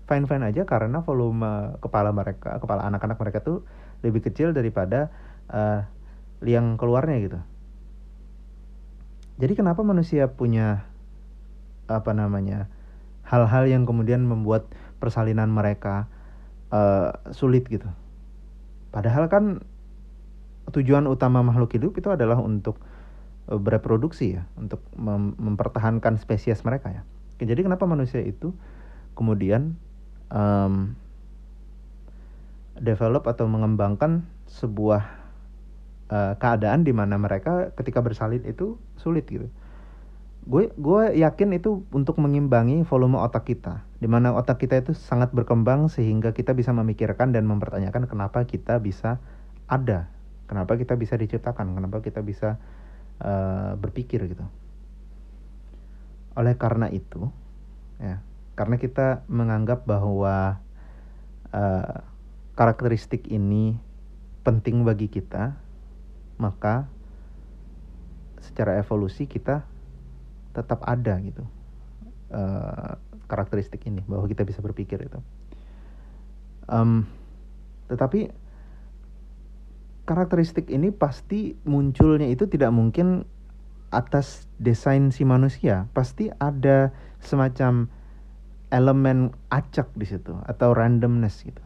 fine 0.09 0.25
fine 0.29 0.43
aja 0.45 0.63
karena 0.65 1.01
volume 1.03 1.77
kepala 1.81 2.13
mereka 2.15 2.57
kepala 2.57 2.87
anak-anak 2.87 3.17
mereka 3.17 3.39
tuh 3.41 3.65
lebih 4.01 4.25
kecil 4.25 4.53
daripada 4.55 5.13
uh, 5.51 5.85
liang 6.41 6.75
keluarnya 6.79 7.17
gitu 7.21 7.39
jadi 9.41 9.53
kenapa 9.57 9.81
manusia 9.81 10.29
punya 10.29 10.85
apa 11.89 12.13
namanya 12.13 12.69
hal-hal 13.25 13.67
yang 13.67 13.83
kemudian 13.85 14.23
membuat 14.25 14.69
persalinan 15.01 15.49
mereka 15.49 16.09
uh, 16.73 17.13
sulit 17.33 17.65
gitu 17.67 17.87
padahal 18.91 19.29
kan 19.31 19.63
tujuan 20.71 21.05
utama 21.05 21.43
makhluk 21.43 21.75
hidup 21.75 21.97
itu 21.99 22.09
adalah 22.13 22.39
untuk 22.39 22.79
uh, 23.51 23.59
bereproduksi 23.59 24.39
ya, 24.39 24.47
untuk 24.55 24.79
mem 24.95 25.35
mempertahankan 25.35 26.21
spesies 26.21 26.63
mereka 26.63 26.93
ya. 26.93 27.01
Jadi 27.41 27.65
kenapa 27.65 27.89
manusia 27.89 28.21
itu 28.21 28.53
kemudian 29.17 29.75
um, 30.31 30.95
develop 32.79 33.29
atau 33.29 33.45
mengembangkan 33.45 34.25
sebuah 34.49 35.03
uh, 36.09 36.33
keadaan 36.39 36.81
di 36.87 36.95
mana 36.95 37.19
mereka 37.21 37.69
ketika 37.77 38.01
bersalin 38.01 38.41
itu 38.47 38.79
sulit 38.97 39.27
gitu. 39.29 39.47
Gue 40.41 40.73
gue 40.73 41.21
yakin 41.21 41.53
itu 41.53 41.85
untuk 41.93 42.17
mengimbangi 42.17 42.81
volume 42.81 43.21
otak 43.21 43.45
kita, 43.45 43.85
di 44.01 44.09
mana 44.09 44.33
otak 44.33 44.57
kita 44.57 44.81
itu 44.81 44.97
sangat 44.97 45.29
berkembang 45.37 45.85
sehingga 45.85 46.33
kita 46.33 46.57
bisa 46.57 46.73
memikirkan 46.73 47.29
dan 47.29 47.45
mempertanyakan 47.45 48.09
kenapa 48.09 48.41
kita 48.49 48.81
bisa 48.81 49.21
ada, 49.69 50.09
kenapa 50.49 50.81
kita 50.81 50.97
bisa 50.97 51.13
diciptakan, 51.13 51.77
kenapa 51.77 52.01
kita 52.01 52.25
bisa 52.25 52.57
uh, 53.21 53.77
berpikir 53.77 54.25
gitu. 54.33 54.41
Oleh 56.33 56.57
karena 56.57 56.89
itu, 56.89 57.29
ya, 58.01 58.25
karena 58.55 58.75
kita 58.77 59.23
menganggap 59.31 59.87
bahwa 59.87 60.59
uh, 61.55 61.95
karakteristik 62.55 63.31
ini 63.31 63.79
penting 64.41 64.83
bagi 64.83 65.07
kita, 65.07 65.55
maka 66.41 66.89
secara 68.41 68.77
evolusi 68.81 69.29
kita 69.29 69.63
tetap 70.51 70.83
ada 70.83 71.15
gitu 71.21 71.45
uh, 72.33 72.97
karakteristik 73.27 73.85
ini 73.87 74.03
bahwa 74.03 74.27
kita 74.27 74.43
bisa 74.43 74.59
berpikir 74.59 74.99
itu. 75.07 75.19
Um, 76.67 77.07
tetapi 77.87 78.31
karakteristik 80.03 80.67
ini 80.67 80.91
pasti 80.91 81.55
munculnya 81.63 82.27
itu 82.27 82.47
tidak 82.47 82.71
mungkin 82.75 83.23
atas 83.91 84.47
desain 84.55 85.11
si 85.11 85.27
manusia, 85.27 85.87
pasti 85.91 86.31
ada 86.39 86.95
semacam 87.19 87.91
elemen 88.71 89.35
acak 89.51 89.91
di 89.93 90.07
situ 90.07 90.33
atau 90.47 90.71
randomness 90.71 91.43
gitu. 91.43 91.61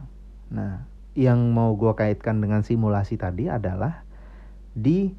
Nah, 0.50 0.84
yang 1.14 1.54
mau 1.54 1.72
gue 1.78 1.94
kaitkan 1.94 2.42
dengan 2.42 2.66
simulasi 2.66 3.16
tadi 3.16 3.48
adalah 3.48 4.04
di 4.76 5.14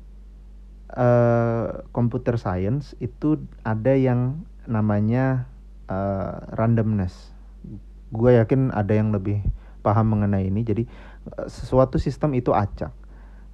uh, 0.94 1.88
computer 1.96 2.38
science 2.38 2.94
itu 3.02 3.42
ada 3.66 3.96
yang 3.98 4.46
namanya 4.70 5.50
uh, 5.90 6.44
randomness. 6.54 7.34
Gue 8.14 8.38
yakin 8.38 8.70
ada 8.76 8.94
yang 8.94 9.16
lebih 9.16 9.42
paham 9.82 10.14
mengenai 10.14 10.52
ini. 10.52 10.62
Jadi 10.68 10.84
uh, 11.34 11.48
sesuatu 11.48 11.98
sistem 11.98 12.36
itu 12.36 12.52
acak 12.52 12.92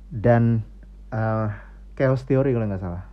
dan 0.10 0.66
uh, 1.14 1.54
chaos 1.94 2.26
theory 2.26 2.52
kalau 2.52 2.66
nggak 2.66 2.82
salah. 2.82 3.06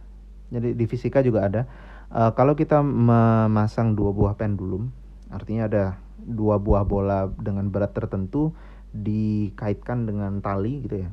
Jadi 0.51 0.75
di 0.75 0.85
fisika 0.89 1.23
juga 1.23 1.47
ada. 1.47 1.63
Uh, 2.11 2.35
kalau 2.35 2.59
kita 2.59 2.83
memasang 2.83 3.95
dua 3.95 4.11
buah 4.11 4.35
pendulum, 4.35 4.91
artinya 5.31 5.71
ada 5.71 5.85
dua 6.21 6.61
buah 6.61 6.85
bola 6.85 7.31
dengan 7.41 7.73
berat 7.73 7.97
tertentu 7.97 8.53
dikaitkan 8.91 10.05
dengan 10.05 10.43
tali 10.43 10.83
gitu 10.85 11.07
ya. 11.07 11.11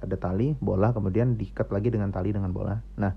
Ada 0.00 0.16
tali 0.16 0.56
bola 0.58 0.90
kemudian 0.96 1.36
diikat 1.36 1.68
lagi 1.68 1.92
dengan 1.92 2.08
tali 2.10 2.32
dengan 2.32 2.50
bola. 2.50 2.80
Nah 2.96 3.12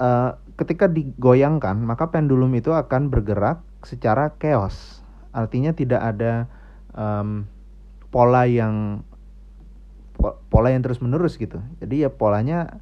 uh, 0.00 0.30
ketika 0.56 0.88
digoyangkan 0.88 1.76
maka 1.84 2.08
pendulum 2.08 2.50
itu 2.56 2.72
akan 2.72 3.12
bergerak 3.12 3.60
secara 3.84 4.32
chaos. 4.40 5.04
Artinya 5.30 5.76
tidak 5.76 6.00
ada 6.00 6.48
um, 6.96 7.46
pola 8.10 8.48
yang 8.48 9.04
pola 10.50 10.72
yang 10.72 10.82
terus 10.82 11.00
menerus 11.04 11.36
gitu. 11.36 11.60
Jadi 11.78 12.04
ya 12.04 12.10
polanya 12.10 12.80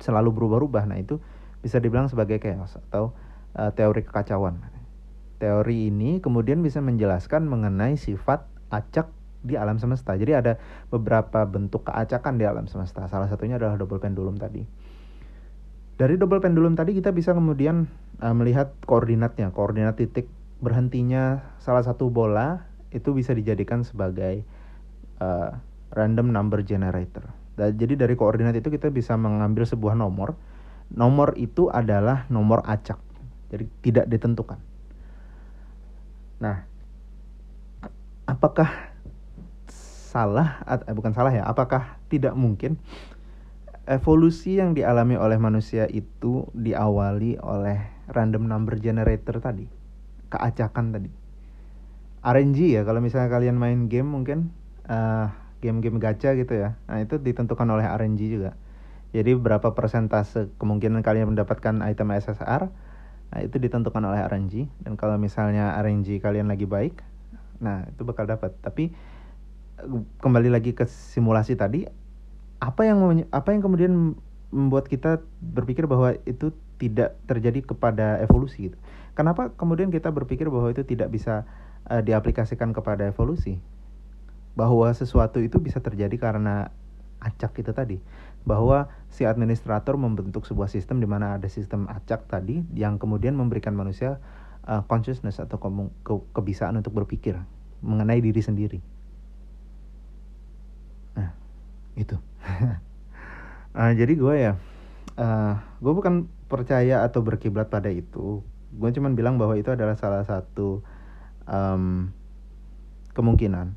selalu 0.00 0.32
berubah-ubah. 0.32 0.88
Nah 0.88 0.98
itu 0.98 1.20
bisa 1.60 1.76
dibilang 1.76 2.08
sebagai 2.08 2.40
chaos 2.40 2.80
atau 2.88 3.12
uh, 3.52 3.70
teori 3.76 4.00
kekacauan 4.00 4.79
teori 5.40 5.88
ini 5.88 6.20
kemudian 6.20 6.60
bisa 6.60 6.84
menjelaskan 6.84 7.48
mengenai 7.48 7.96
sifat 7.96 8.44
acak 8.68 9.08
di 9.40 9.56
alam 9.56 9.80
semesta. 9.80 10.12
Jadi 10.14 10.36
ada 10.36 10.60
beberapa 10.92 11.48
bentuk 11.48 11.88
keacakan 11.88 12.36
di 12.36 12.44
alam 12.44 12.68
semesta. 12.68 13.08
Salah 13.08 13.26
satunya 13.26 13.56
adalah 13.56 13.80
double 13.80 13.98
pendulum 13.98 14.36
tadi. 14.36 14.62
Dari 15.96 16.16
double 16.16 16.40
pendulum 16.40 16.76
tadi 16.76 16.96
kita 16.96 17.12
bisa 17.12 17.32
kemudian 17.32 17.88
uh, 18.20 18.36
melihat 18.36 18.72
koordinatnya, 18.84 19.52
koordinat 19.52 19.96
titik 20.00 20.28
berhentinya 20.60 21.56
salah 21.60 21.80
satu 21.80 22.12
bola 22.12 22.68
itu 22.92 23.16
bisa 23.16 23.32
dijadikan 23.32 23.80
sebagai 23.80 24.44
uh, 25.20 25.56
random 25.96 26.32
number 26.32 26.60
generator. 26.64 27.32
Dan, 27.56 27.76
jadi 27.76 27.96
dari 27.96 28.16
koordinat 28.16 28.56
itu 28.56 28.68
kita 28.68 28.92
bisa 28.92 29.16
mengambil 29.16 29.64
sebuah 29.64 29.96
nomor. 29.96 30.36
Nomor 30.90 31.36
itu 31.36 31.68
adalah 31.68 32.26
nomor 32.32 32.64
acak. 32.66 32.98
Jadi 33.52 33.64
tidak 33.84 34.06
ditentukan. 34.10 34.69
Nah, 36.40 36.64
apakah 38.24 38.90
salah 40.10 40.64
eh, 40.66 40.96
bukan 40.96 41.14
salah 41.14 41.30
ya 41.30 41.46
apakah 41.46 42.02
tidak 42.10 42.34
mungkin 42.34 42.82
evolusi 43.86 44.58
yang 44.58 44.74
dialami 44.74 45.14
oleh 45.14 45.38
manusia 45.38 45.86
itu 45.86 46.50
diawali 46.50 47.38
oleh 47.38 47.78
random 48.10 48.48
number 48.48 48.80
generator 48.80 49.38
tadi? 49.38 49.68
Keacakan 50.32 50.96
tadi. 50.96 51.10
RNG 52.20 52.58
ya 52.76 52.82
kalau 52.82 53.00
misalnya 53.00 53.30
kalian 53.32 53.56
main 53.56 53.88
game 53.88 54.08
mungkin 54.10 54.52
uh, 54.90 55.32
game-game 55.60 56.00
gacha 56.00 56.32
gitu 56.36 56.52
ya. 56.56 56.76
Nah 56.88 57.04
itu 57.04 57.20
ditentukan 57.20 57.68
oleh 57.68 57.84
RNG 57.84 58.20
juga. 58.32 58.56
Jadi 59.10 59.34
berapa 59.34 59.74
persentase 59.74 60.48
kemungkinan 60.56 61.02
kalian 61.02 61.34
mendapatkan 61.34 61.82
item 61.82 62.14
SSR 62.14 62.70
nah 63.30 63.38
itu 63.42 63.56
ditentukan 63.62 64.02
oleh 64.02 64.26
RNG 64.26 64.66
dan 64.82 64.98
kalau 64.98 65.14
misalnya 65.16 65.74
RNG 65.78 66.18
kalian 66.18 66.50
lagi 66.50 66.66
baik 66.66 67.02
nah 67.62 67.86
itu 67.86 68.02
bakal 68.02 68.26
dapat 68.26 68.54
tapi 68.60 68.90
kembali 70.20 70.50
lagi 70.52 70.74
ke 70.76 70.84
simulasi 70.88 71.56
tadi 71.56 71.86
apa 72.60 72.82
yang 72.84 73.24
apa 73.32 73.48
yang 73.56 73.62
kemudian 73.64 73.92
membuat 74.50 74.90
kita 74.90 75.22
berpikir 75.40 75.86
bahwa 75.86 76.18
itu 76.26 76.52
tidak 76.76 77.16
terjadi 77.28 77.60
kepada 77.62 78.18
evolusi 78.24 78.72
gitu. 78.72 78.76
Kenapa 79.14 79.52
kemudian 79.54 79.92
kita 79.92 80.08
berpikir 80.10 80.48
bahwa 80.48 80.72
itu 80.72 80.82
tidak 80.82 81.12
bisa 81.12 81.44
uh, 81.86 82.02
diaplikasikan 82.02 82.74
kepada 82.74 83.08
evolusi? 83.08 83.60
Bahwa 84.58 84.90
sesuatu 84.90 85.38
itu 85.38 85.60
bisa 85.62 85.78
terjadi 85.78 86.16
karena 86.18 86.72
acak 87.20 87.52
itu 87.62 87.70
tadi. 87.70 87.96
Bahwa 88.44 88.88
si 89.10 89.28
administrator 89.28 89.98
membentuk 90.00 90.46
sebuah 90.48 90.70
sistem 90.70 91.02
di 91.02 91.08
mana 91.08 91.36
ada 91.36 91.48
sistem 91.50 91.90
acak 91.90 92.26
tadi 92.30 92.64
yang 92.72 92.96
kemudian 92.96 93.36
memberikan 93.36 93.76
manusia 93.76 94.22
uh, 94.64 94.82
consciousness 94.86 95.42
atau 95.42 95.60
ke 95.60 95.68
ke 96.04 96.14
kebisaan 96.32 96.78
untuk 96.78 96.96
berpikir 96.96 97.36
mengenai 97.80 98.20
diri 98.20 98.40
sendiri. 98.40 98.78
Itu. 101.98 102.16
Uh, 103.76 103.92
jadi 104.00 104.12
gue 104.16 104.34
ya 104.40 104.52
uh, 105.18 105.24
eh, 105.24 105.54
gue 105.84 105.92
bukan 105.92 106.28
percaya 106.48 107.04
atau 107.04 107.20
berkiblat 107.20 107.68
pada 107.68 107.92
itu. 107.92 108.40
Gue 108.70 108.90
cuman 108.94 109.18
bilang 109.18 109.36
bahwa 109.36 109.58
itu 109.58 109.68
adalah 109.74 109.98
salah 109.98 110.22
satu 110.22 110.80
um, 111.44 112.14
kemungkinan 113.12 113.74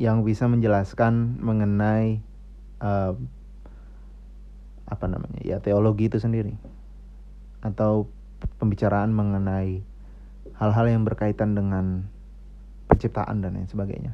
yang 0.00 0.24
bisa 0.24 0.48
menjelaskan 0.48 1.42
mengenai 1.42 2.24
uh, 2.80 3.12
apa 4.90 5.06
namanya 5.06 5.40
ya 5.40 5.62
teologi 5.62 6.10
itu 6.10 6.18
sendiri. 6.18 6.58
Atau 7.62 8.10
pembicaraan 8.58 9.14
mengenai 9.14 9.80
hal-hal 10.58 10.86
yang 10.90 11.06
berkaitan 11.06 11.54
dengan 11.54 12.10
penciptaan 12.90 13.40
dan 13.40 13.56
lain 13.56 13.70
sebagainya. 13.70 14.12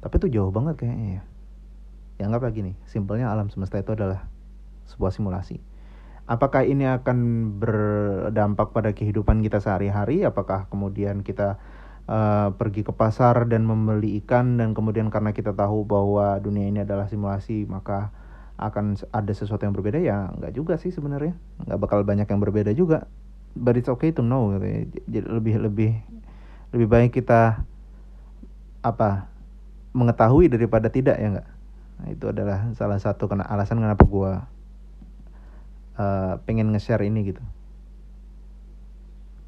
Tapi 0.00 0.14
itu 0.16 0.40
jauh 0.40 0.54
banget 0.54 0.80
kayaknya 0.80 1.20
ya. 1.20 1.22
Ya 2.20 2.22
anggap 2.30 2.48
lagi 2.48 2.64
nih 2.64 2.76
simpelnya 2.88 3.28
alam 3.28 3.50
semesta 3.52 3.76
itu 3.76 3.92
adalah 3.92 4.30
sebuah 4.88 5.12
simulasi. 5.12 5.60
Apakah 6.30 6.62
ini 6.62 6.86
akan 6.86 7.18
berdampak 7.58 8.70
pada 8.70 8.94
kehidupan 8.94 9.42
kita 9.42 9.58
sehari-hari? 9.58 10.22
Apakah 10.22 10.70
kemudian 10.70 11.26
kita 11.26 11.58
uh, 12.06 12.54
pergi 12.54 12.86
ke 12.86 12.92
pasar 12.94 13.50
dan 13.50 13.66
membeli 13.66 14.22
ikan 14.22 14.58
dan 14.58 14.74
kemudian 14.74 15.10
karena 15.10 15.34
kita 15.34 15.54
tahu 15.54 15.82
bahwa 15.82 16.38
dunia 16.38 16.70
ini 16.70 16.86
adalah 16.86 17.10
simulasi 17.10 17.66
maka 17.66 18.14
akan 18.60 19.00
ada 19.08 19.32
sesuatu 19.32 19.64
yang 19.64 19.72
berbeda 19.72 19.96
ya 20.04 20.28
nggak 20.36 20.52
juga 20.52 20.76
sih 20.76 20.92
sebenarnya 20.92 21.32
nggak 21.64 21.78
bakal 21.80 22.04
banyak 22.04 22.28
yang 22.28 22.40
berbeda 22.44 22.76
juga 22.76 23.08
but 23.56 23.80
it's 23.80 23.88
okay 23.88 24.12
to 24.12 24.20
know 24.20 24.52
gitu 24.52 24.66
ya. 24.68 24.80
jadi 25.08 25.26
lebih 25.32 25.54
lebih 25.64 25.92
lebih 26.76 26.86
baik 26.86 27.10
kita 27.16 27.64
apa 28.84 29.26
mengetahui 29.96 30.52
daripada 30.52 30.92
tidak 30.92 31.16
ya 31.16 31.28
nggak 31.40 31.48
Nah, 32.00 32.08
itu 32.08 32.24
adalah 32.32 32.72
salah 32.72 32.96
satu 32.96 33.28
kena 33.28 33.44
alasan 33.44 33.76
kenapa 33.76 34.08
gue 34.08 34.32
uh, 36.00 36.34
pengen 36.48 36.72
nge-share 36.72 37.04
ini 37.04 37.28
gitu. 37.28 37.42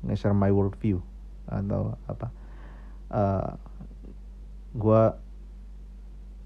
Nge-share 0.05 0.37
my 0.37 0.53
world 0.53 0.77
view 0.77 1.01
atau 1.49 1.97
apa. 2.05 2.29
Uh, 3.09 3.17
eh, 3.17 3.49
gue 4.77 5.03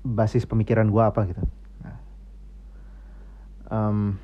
basis 0.06 0.46
pemikiran 0.46 0.86
gue 0.86 1.02
apa 1.02 1.26
gitu. 1.26 1.42
Um, 3.66 4.18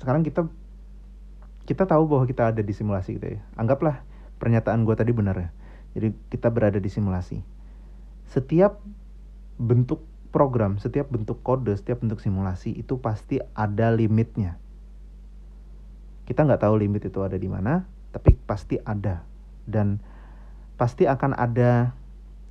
sekarang 0.00 0.24
kita 0.24 0.48
kita 1.64 1.88
tahu 1.88 2.04
bahwa 2.04 2.24
kita 2.28 2.52
ada 2.52 2.60
di 2.60 2.72
simulasi 2.76 3.16
gitu 3.16 3.36
ya. 3.36 3.40
Anggaplah 3.56 4.04
pernyataan 4.36 4.84
gue 4.84 4.94
tadi 4.96 5.12
benar 5.16 5.36
ya. 5.36 5.48
Jadi 5.96 6.12
kita 6.28 6.52
berada 6.52 6.76
di 6.76 6.90
simulasi. 6.92 7.40
Setiap 8.28 8.80
bentuk 9.56 10.04
program 10.34 10.82
setiap 10.82 11.14
bentuk 11.14 11.46
kode 11.46 11.70
setiap 11.78 12.02
bentuk 12.02 12.18
simulasi 12.18 12.74
itu 12.74 12.98
pasti 12.98 13.38
ada 13.54 13.94
limitnya. 13.94 14.58
Kita 16.26 16.42
nggak 16.42 16.66
tahu 16.66 16.74
limit 16.80 17.06
itu 17.06 17.20
ada 17.22 17.38
di 17.38 17.46
mana 17.46 17.86
tapi 18.10 18.34
pasti 18.34 18.76
ada. 18.82 19.22
Dan 19.64 20.02
pasti 20.76 21.08
akan 21.08 21.32
ada 21.38 21.94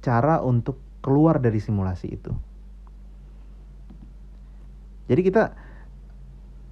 cara 0.02 0.41
untuk 0.41 0.80
keluar 1.04 1.38
dari 1.38 1.60
simulasi 1.60 2.08
itu 2.17 2.34
jadi 5.13 5.21
kita 5.21 5.43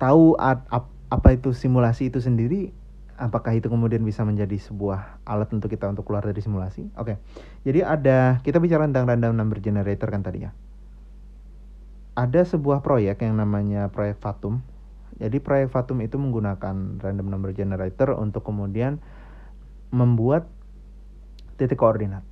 tahu 0.02 0.34
apa 0.34 1.30
itu 1.38 1.54
simulasi 1.54 2.10
itu 2.10 2.18
sendiri 2.18 2.74
apakah 3.22 3.54
itu 3.54 3.70
kemudian 3.70 4.02
bisa 4.02 4.26
menjadi 4.26 4.58
sebuah 4.58 5.22
alat 5.30 5.54
untuk 5.54 5.70
kita 5.70 5.86
untuk 5.86 6.10
keluar 6.10 6.26
dari 6.26 6.42
simulasi? 6.42 6.90
Oke 6.98 7.14
okay. 7.14 7.16
jadi 7.62 7.86
ada 7.86 8.42
kita 8.42 8.58
bicara 8.58 8.90
tentang 8.90 9.06
random 9.06 9.38
number 9.38 9.62
generator 9.62 10.10
kan 10.10 10.26
tadi 10.26 10.50
ya. 10.50 10.52
Ada 12.18 12.44
sebuah 12.44 12.82
proyek 12.82 13.22
yang 13.22 13.38
namanya 13.38 13.94
proyek 13.94 14.18
Fatum 14.18 14.66
jadi 15.22 15.38
proyek 15.38 15.70
Fatum 15.70 16.02
itu 16.02 16.18
menggunakan 16.18 16.98
random 16.98 17.28
number 17.30 17.54
generator 17.54 18.18
untuk 18.18 18.42
kemudian 18.42 18.98
membuat 19.94 20.50
titik 21.62 21.78
koordinat. 21.78 22.26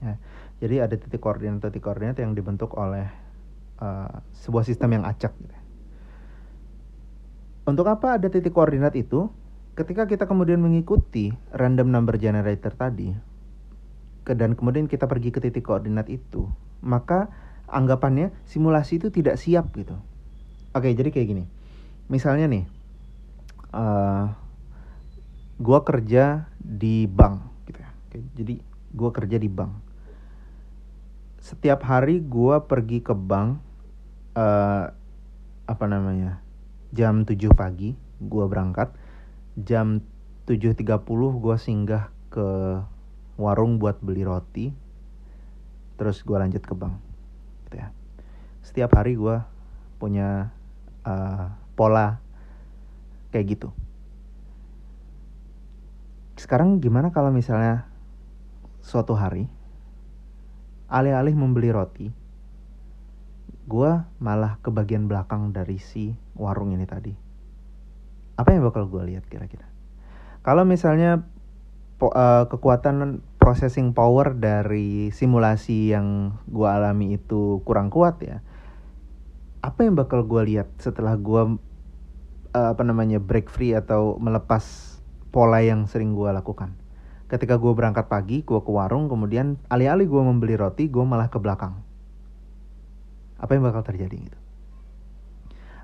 Ya, 0.00 0.16
jadi 0.64 0.88
ada 0.88 0.96
titik 0.96 1.20
koordinat 1.20 1.60
titik 1.60 1.84
koordinat 1.84 2.16
yang 2.16 2.32
dibentuk 2.32 2.72
oleh 2.80 3.12
uh, 3.80 4.22
sebuah 4.44 4.64
sistem 4.64 5.00
yang 5.00 5.04
acak 5.04 5.32
gitu. 5.40 5.52
Ya. 5.52 5.62
Untuk 7.66 7.90
apa 7.90 8.20
ada 8.20 8.30
titik 8.30 8.54
koordinat 8.54 8.94
itu? 8.94 9.26
Ketika 9.76 10.08
kita 10.08 10.24
kemudian 10.24 10.62
mengikuti 10.62 11.36
random 11.52 11.92
number 11.92 12.16
generator 12.16 12.72
tadi, 12.72 13.12
dan 14.24 14.56
kemudian 14.56 14.88
kita 14.88 15.04
pergi 15.04 15.30
ke 15.30 15.38
titik 15.38 15.68
koordinat 15.68 16.08
itu, 16.08 16.48
maka 16.80 17.28
anggapannya 17.68 18.32
simulasi 18.48 18.98
itu 19.02 19.12
tidak 19.12 19.36
siap 19.36 19.74
gitu. 19.76 19.98
Oke, 20.72 20.90
jadi 20.96 21.12
kayak 21.12 21.28
gini. 21.28 21.44
Misalnya 22.08 22.46
nih, 22.48 22.64
uh, 23.74 24.32
gua 25.58 25.80
kerja 25.84 26.48
di 26.56 27.04
bank 27.10 27.42
gitu 27.68 27.78
ya. 27.82 27.90
Oke, 28.08 28.18
jadi 28.32 28.54
gua 28.94 29.10
kerja 29.12 29.36
di 29.36 29.50
bank. 29.50 29.72
Setiap 31.42 31.84
hari 31.84 32.22
gua 32.22 32.64
pergi 32.64 33.02
ke 33.02 33.12
bank, 33.12 33.65
uh, 34.36 34.92
apa 35.66 35.84
namanya? 35.88 36.46
jam 36.94 37.26
7 37.26 37.36
pagi 37.52 37.92
gue 38.22 38.44
berangkat 38.48 38.94
jam 39.58 40.00
7.30 40.48 40.86
gue 41.42 41.56
singgah 41.58 42.08
ke 42.32 42.48
warung 43.36 43.76
buat 43.76 44.00
beli 44.00 44.24
roti 44.24 44.72
terus 46.00 46.24
gue 46.24 46.36
lanjut 46.36 46.64
ke 46.64 46.72
bank 46.72 46.96
gitu 47.66 47.76
ya 47.82 47.88
setiap 48.64 48.96
hari 48.96 49.18
gue 49.18 49.36
punya 50.00 50.52
uh, 51.04 51.52
pola 51.76 52.20
kayak 53.34 53.56
gitu 53.56 53.68
sekarang 56.40 56.80
gimana 56.80 57.12
kalau 57.12 57.28
misalnya 57.28 57.88
suatu 58.80 59.16
hari 59.16 59.48
alih-alih 60.88 61.34
membeli 61.36 61.68
roti 61.72 62.06
gue 63.66 63.90
malah 64.22 64.62
ke 64.62 64.70
bagian 64.70 65.10
belakang 65.10 65.50
dari 65.50 65.82
si 65.82 66.14
warung 66.38 66.70
ini 66.70 66.86
tadi. 66.86 67.10
Apa 68.38 68.54
yang 68.54 68.62
bakal 68.62 68.86
gue 68.86 69.02
lihat 69.10 69.26
kira-kira? 69.26 69.66
Kalau 70.46 70.62
misalnya 70.62 71.26
po, 71.98 72.14
uh, 72.14 72.46
kekuatan 72.46 73.26
processing 73.42 73.90
power 73.90 74.38
dari 74.38 75.10
simulasi 75.10 75.90
yang 75.90 76.38
gue 76.46 76.68
alami 76.70 77.18
itu 77.18 77.58
kurang 77.66 77.90
kuat 77.90 78.22
ya, 78.22 78.38
apa 79.66 79.82
yang 79.82 79.98
bakal 79.98 80.22
gue 80.22 80.46
lihat 80.46 80.70
setelah 80.78 81.18
gue 81.18 81.58
uh, 82.54 82.68
apa 82.70 82.82
namanya 82.86 83.18
break 83.18 83.50
free 83.50 83.74
atau 83.74 84.14
melepas 84.22 84.62
pola 85.34 85.58
yang 85.58 85.90
sering 85.90 86.14
gue 86.14 86.30
lakukan? 86.30 86.70
Ketika 87.26 87.58
gue 87.58 87.74
berangkat 87.74 88.06
pagi, 88.06 88.46
gue 88.46 88.62
ke 88.62 88.70
warung, 88.70 89.10
kemudian 89.10 89.58
alih-alih 89.66 90.06
gue 90.06 90.22
membeli 90.22 90.54
roti, 90.54 90.86
gue 90.86 91.02
malah 91.02 91.26
ke 91.26 91.42
belakang 91.42 91.85
apa 93.36 93.50
yang 93.52 93.64
bakal 93.64 93.84
terjadi 93.84 94.16
gitu. 94.16 94.38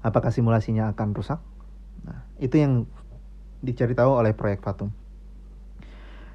Apakah 0.02 0.34
simulasinya 0.34 0.90
akan 0.90 1.14
rusak? 1.14 1.38
Nah, 2.02 2.26
itu 2.42 2.58
yang 2.58 2.90
dicari 3.62 3.94
tahu 3.94 4.18
oleh 4.18 4.34
proyek 4.34 4.64
Fatum. 4.64 4.90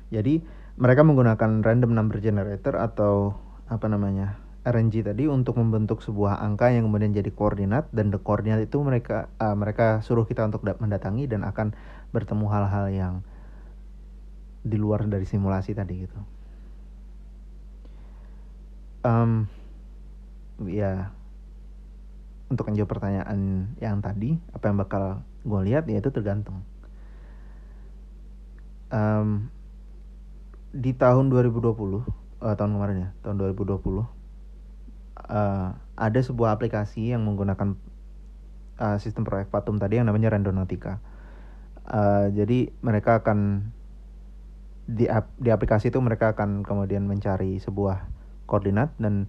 Jadi 0.07 0.39
mereka 0.79 1.03
menggunakan 1.03 1.59
random 1.59 1.91
number 1.91 2.23
generator 2.23 2.79
atau 2.79 3.35
apa 3.67 3.91
namanya 3.91 4.39
RNG 4.63 5.03
tadi 5.03 5.27
untuk 5.27 5.59
membentuk 5.59 5.99
sebuah 6.03 6.43
angka 6.43 6.71
yang 6.71 6.87
kemudian 6.91 7.11
jadi 7.11 7.31
koordinat 7.31 7.87
dan 7.91 8.11
the 8.11 8.19
koordinat 8.19 8.63
itu 8.63 8.79
mereka 8.83 9.31
uh, 9.39 9.55
mereka 9.55 10.03
suruh 10.03 10.23
kita 10.23 10.43
untuk 10.43 10.63
mendatangi 10.63 11.27
dan 11.27 11.43
akan 11.43 11.75
bertemu 12.11 12.45
hal-hal 12.47 12.85
yang 12.91 13.13
di 14.67 14.75
luar 14.75 15.07
dari 15.07 15.23
simulasi 15.23 15.71
tadi 15.71 16.03
gitu. 16.03 16.19
Um, 19.07 19.47
ya 20.65 21.13
untuk 22.47 22.71
menjawab 22.71 22.89
pertanyaan 22.89 23.69
yang 23.77 23.99
tadi 23.99 24.39
apa 24.55 24.63
yang 24.71 24.77
bakal 24.79 25.03
gue 25.43 25.61
lihat 25.67 25.85
ya 25.85 25.99
itu 25.99 26.09
tergantung. 26.09 26.63
Um, 28.87 29.51
di 30.71 30.95
tahun 30.95 31.27
2020 31.27 31.59
uh, 31.59 32.03
eh, 32.47 32.55
tahun 32.55 32.71
kemarin 32.79 32.97
ya 33.03 33.09
tahun 33.19 33.35
2020 33.51 33.75
uh, 33.75 34.07
eh, 35.27 35.69
ada 35.99 36.19
sebuah 36.23 36.55
aplikasi 36.55 37.11
yang 37.11 37.27
menggunakan 37.27 37.75
uh, 38.79 38.97
sistem 39.01 39.27
proyek 39.27 39.51
Fatum 39.51 39.75
tadi 39.75 39.99
yang 39.99 40.07
namanya 40.07 40.31
Randonautica. 40.31 41.03
Uh, 41.87 42.31
jadi 42.35 42.71
mereka 42.83 43.23
akan 43.23 43.71
di, 44.87 45.07
di 45.39 45.49
aplikasi 45.51 45.91
itu 45.91 45.99
mereka 45.99 46.31
akan 46.31 46.63
kemudian 46.63 47.03
mencari 47.03 47.59
sebuah 47.59 48.07
koordinat 48.47 48.95
dan 48.99 49.27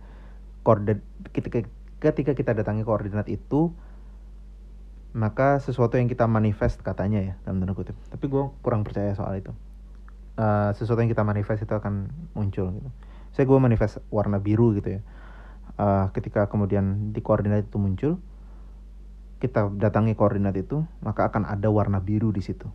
koordinat 0.63 1.01
ketika, 1.35 1.65
ketika 1.99 2.33
kita 2.35 2.53
datangi 2.55 2.83
koordinat 2.87 3.27
itu 3.31 3.75
maka 5.17 5.59
sesuatu 5.59 5.97
yang 5.97 6.07
kita 6.07 6.29
manifest 6.29 6.85
katanya 6.85 7.19
ya 7.19 7.35
dalam 7.43 7.65
tanda 7.65 7.75
kutip. 7.75 7.97
Tapi 8.13 8.25
gue 8.29 8.53
kurang 8.61 8.85
percaya 8.85 9.17
soal 9.17 9.41
itu. 9.41 9.53
Uh, 10.39 10.71
sesuatu 10.79 11.03
yang 11.03 11.11
kita 11.11 11.27
manifest 11.27 11.67
itu 11.67 11.75
akan 11.75 12.13
muncul 12.37 12.71
gitu. 12.71 12.89
Saya 13.35 13.45
gue 13.49 13.59
manifest 13.59 13.99
warna 14.13 14.39
biru 14.39 14.77
gitu 14.79 14.99
ya. 14.99 15.01
Uh, 15.79 16.07
ketika 16.15 16.47
kemudian 16.47 17.15
di 17.15 17.23
koordinat 17.23 17.67
itu 17.67 17.79
muncul 17.79 18.19
kita 19.39 19.71
datangi 19.71 20.19
koordinat 20.19 20.59
itu 20.59 20.83
maka 20.99 21.31
akan 21.31 21.47
ada 21.47 21.71
warna 21.71 21.99
biru 21.99 22.31
di 22.31 22.43
situ. 22.45 22.69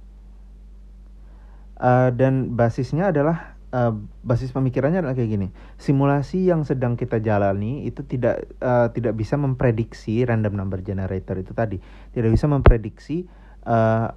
Uh, 1.80 2.12
dan 2.16 2.56
basisnya 2.56 3.12
adalah 3.12 3.53
uh, 3.74 3.94
basis 4.22 4.54
pemikirannya 4.54 5.02
adalah 5.02 5.18
kayak 5.18 5.32
gini. 5.34 5.48
Simulasi 5.82 6.46
yang 6.46 6.62
sedang 6.64 6.94
kita 6.94 7.18
jalani 7.20 7.84
itu 7.90 8.06
tidak 8.06 8.46
uh, 8.62 8.94
tidak 8.94 9.18
bisa 9.18 9.36
memprediksi 9.36 10.22
random 10.24 10.54
number 10.54 10.80
generator 10.86 11.36
itu 11.42 11.52
tadi. 11.52 11.82
Tidak 12.14 12.30
bisa 12.30 12.46
memprediksi 12.46 13.26
uh, 13.66 14.14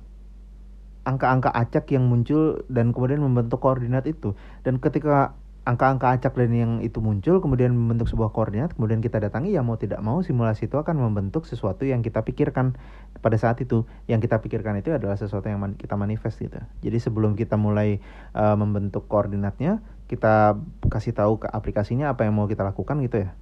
angka-angka 1.07 1.55
acak 1.55 1.89
yang 1.95 2.05
muncul 2.11 2.67
dan 2.69 2.93
kemudian 2.93 3.25
membentuk 3.25 3.63
koordinat 3.65 4.05
itu. 4.05 4.37
Dan 4.61 4.83
ketika 4.83 5.39
angka-angka 5.67 6.15
acak 6.15 6.39
dan 6.39 6.55
yang 6.55 6.73
itu 6.79 7.03
muncul 7.03 7.43
kemudian 7.43 7.75
membentuk 7.75 8.07
sebuah 8.07 8.31
koordinat 8.31 8.79
kemudian 8.79 9.03
kita 9.03 9.19
datangi 9.19 9.51
ya 9.51 9.67
mau 9.67 9.75
tidak 9.75 9.99
mau 9.99 10.23
simulasi 10.23 10.71
itu 10.71 10.79
akan 10.79 10.95
membentuk 10.95 11.43
sesuatu 11.43 11.83
yang 11.83 12.07
kita 12.07 12.23
pikirkan. 12.23 12.79
Pada 13.19 13.35
saat 13.35 13.59
itu 13.59 13.83
yang 14.07 14.23
kita 14.23 14.39
pikirkan 14.39 14.79
itu 14.79 14.95
adalah 14.95 15.19
sesuatu 15.19 15.51
yang 15.51 15.59
man 15.59 15.75
kita 15.75 15.99
manifest 15.99 16.39
gitu. 16.39 16.63
Jadi 16.87 16.99
sebelum 17.03 17.35
kita 17.35 17.59
mulai 17.59 17.99
uh, 18.39 18.55
membentuk 18.55 19.11
koordinatnya 19.11 19.83
kita 20.07 20.55
kasih 20.87 21.11
tahu 21.11 21.43
ke 21.43 21.51
aplikasinya 21.51 22.15
apa 22.15 22.23
yang 22.23 22.39
mau 22.39 22.47
kita 22.47 22.63
lakukan 22.63 23.03
gitu 23.03 23.27
ya. 23.27 23.35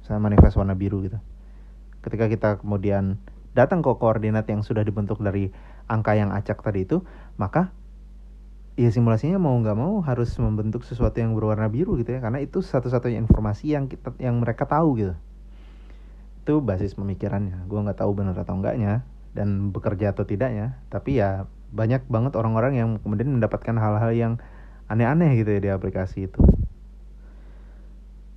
Saya 0.00 0.16
manifest 0.16 0.56
warna 0.56 0.72
biru 0.72 1.04
gitu. 1.04 1.20
Ketika 2.00 2.32
kita 2.32 2.48
kemudian 2.64 3.20
datang 3.52 3.84
ke 3.84 3.92
koordinat 4.00 4.48
yang 4.48 4.64
sudah 4.64 4.80
dibentuk 4.80 5.20
dari 5.20 5.52
angka 5.92 6.16
yang 6.16 6.32
acak 6.32 6.64
tadi 6.64 6.88
itu 6.88 7.04
maka 7.36 7.72
ya 8.76 8.92
simulasinya 8.92 9.40
mau 9.40 9.56
nggak 9.56 9.76
mau 9.76 10.04
harus 10.04 10.36
membentuk 10.36 10.84
sesuatu 10.84 11.16
yang 11.16 11.32
berwarna 11.32 11.66
biru 11.72 11.96
gitu 11.96 12.12
ya. 12.12 12.20
Karena 12.20 12.44
itu 12.44 12.60
satu-satunya 12.60 13.18
informasi 13.24 13.72
yang 13.72 13.88
kita 13.88 14.12
yang 14.20 14.36
mereka 14.38 14.68
tahu 14.68 15.00
gitu. 15.00 15.14
Itu 16.44 16.60
basis 16.60 16.94
pemikirannya. 16.94 17.64
Gue 17.66 17.80
nggak 17.80 18.04
tahu 18.04 18.12
benar 18.12 18.36
atau 18.36 18.54
enggaknya 18.54 19.02
dan 19.32 19.72
bekerja 19.72 20.12
atau 20.12 20.28
tidaknya. 20.28 20.76
Tapi 20.92 21.18
ya 21.18 21.48
banyak 21.72 22.06
banget 22.06 22.36
orang-orang 22.38 22.78
yang 22.78 22.90
kemudian 23.00 23.32
mendapatkan 23.32 23.74
hal-hal 23.74 24.12
yang 24.14 24.32
aneh-aneh 24.86 25.34
gitu 25.42 25.50
ya 25.56 25.60
di 25.60 25.70
aplikasi 25.72 26.30
itu. 26.30 26.40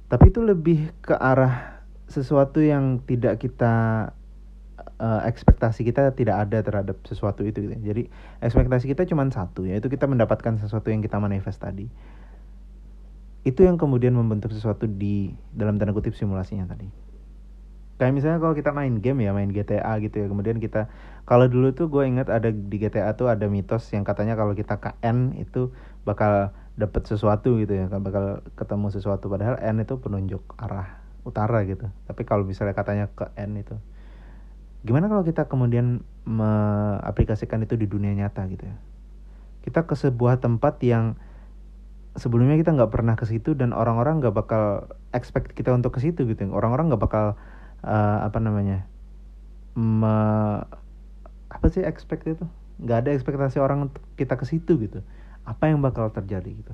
Tapi 0.09 0.33
itu 0.33 0.41
lebih 0.41 0.89
ke 1.05 1.13
arah 1.13 1.85
sesuatu 2.09 2.57
yang 2.57 2.97
tidak 3.05 3.37
kita 3.37 4.09
uh, 4.99 5.23
ekspektasi 5.25 5.87
kita 5.87 6.11
tidak 6.13 6.47
ada 6.47 6.59
terhadap 6.61 6.99
sesuatu 7.07 7.41
itu 7.47 7.65
gitu. 7.65 7.73
Jadi 7.79 8.11
ekspektasi 8.43 8.91
kita 8.91 9.07
cuma 9.07 9.25
satu 9.31 9.65
yaitu 9.65 9.87
kita 9.87 10.05
mendapatkan 10.05 10.59
sesuatu 10.59 10.91
yang 10.91 10.99
kita 10.99 11.17
manifest 11.17 11.63
tadi. 11.63 11.87
Itu 13.47 13.63
yang 13.63 13.79
kemudian 13.79 14.13
membentuk 14.13 14.51
sesuatu 14.51 14.85
di 14.85 15.31
dalam 15.55 15.79
tanda 15.79 15.95
kutip 15.95 16.13
simulasinya 16.13 16.67
tadi. 16.67 16.91
Kayak 17.99 18.13
misalnya 18.15 18.39
kalau 18.39 18.55
kita 18.55 18.71
main 18.71 19.03
game 19.03 19.27
ya, 19.27 19.35
main 19.35 19.51
GTA 19.51 19.99
gitu 19.99 20.23
ya. 20.23 20.27
Kemudian 20.31 20.59
kita 20.63 20.87
kalau 21.27 21.51
dulu 21.51 21.75
tuh 21.75 21.91
gue 21.91 22.03
ingat 22.07 22.31
ada 22.31 22.51
di 22.51 22.77
GTA 22.79 23.15
tuh 23.15 23.27
ada 23.27 23.47
mitos 23.51 23.91
yang 23.91 24.07
katanya 24.07 24.39
kalau 24.39 24.55
kita 24.55 24.79
ke 24.79 24.95
N 25.03 25.35
itu 25.35 25.75
bakal 26.07 26.55
dapat 26.79 27.03
sesuatu 27.11 27.59
gitu 27.59 27.75
ya, 27.75 27.91
bakal 27.91 28.39
ketemu 28.55 28.87
sesuatu 28.95 29.27
padahal 29.27 29.59
N 29.59 29.83
itu 29.83 29.99
penunjuk 29.99 30.43
arah 30.55 31.03
utara 31.27 31.59
gitu. 31.67 31.91
Tapi 32.07 32.23
kalau 32.23 32.47
misalnya 32.47 32.71
katanya 32.71 33.11
ke 33.11 33.35
N 33.35 33.59
itu 33.59 33.75
gimana 34.83 35.11
kalau 35.11 35.27
kita 35.27 35.51
kemudian 35.51 36.07
mengaplikasikan 36.23 37.59
itu 37.63 37.75
di 37.75 37.87
dunia 37.89 38.15
nyata 38.15 38.47
gitu 38.47 38.63
ya? 38.63 38.77
Kita 39.65 39.83
ke 39.83 39.95
sebuah 39.95 40.39
tempat 40.39 40.79
yang 40.87 41.19
sebelumnya 42.15 42.55
kita 42.55 42.71
nggak 42.75 42.91
pernah 42.91 43.19
ke 43.19 43.27
situ 43.27 43.53
dan 43.59 43.75
orang-orang 43.75 44.23
nggak 44.23 44.35
bakal 44.35 44.87
expect 45.11 45.51
kita 45.51 45.75
untuk 45.75 45.95
ke 45.95 45.99
situ 45.99 46.23
gitu. 46.23 46.47
Orang-orang 46.49 46.91
nggak 46.91 47.03
bakal 47.03 47.35
uh, 47.83 48.19
apa 48.23 48.39
namanya 48.39 48.87
me, 49.75 50.15
apa 51.51 51.65
sih 51.67 51.83
expect 51.83 52.23
itu? 52.23 52.47
Nggak 52.79 52.97
ada 53.03 53.09
ekspektasi 53.11 53.59
orang 53.59 53.91
untuk 53.91 54.03
kita 54.15 54.39
ke 54.39 54.47
situ 54.47 54.79
gitu. 54.79 55.03
Apa 55.43 55.67
yang 55.67 55.83
bakal 55.83 56.07
terjadi 56.15 56.55
gitu? 56.55 56.73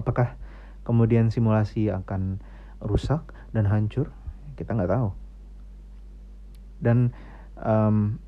Apakah 0.00 0.40
kemudian 0.88 1.28
simulasi 1.28 1.92
akan 1.92 2.40
rusak 2.80 3.36
dan 3.52 3.68
hancur? 3.68 4.08
Kita 4.56 4.72
nggak 4.72 4.90
tahu 4.96 5.27
dan 6.78 7.14
um, 7.58 8.18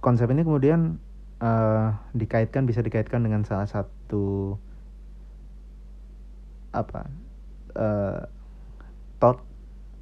konsep 0.00 0.28
ini 0.30 0.44
kemudian 0.44 1.00
uh, 1.40 1.96
dikaitkan 2.12 2.68
bisa 2.68 2.84
dikaitkan 2.84 3.24
dengan 3.24 3.42
salah 3.42 3.66
satu 3.68 4.56
apa 6.76 7.08
uh, 7.76 8.28
thought 9.16 9.40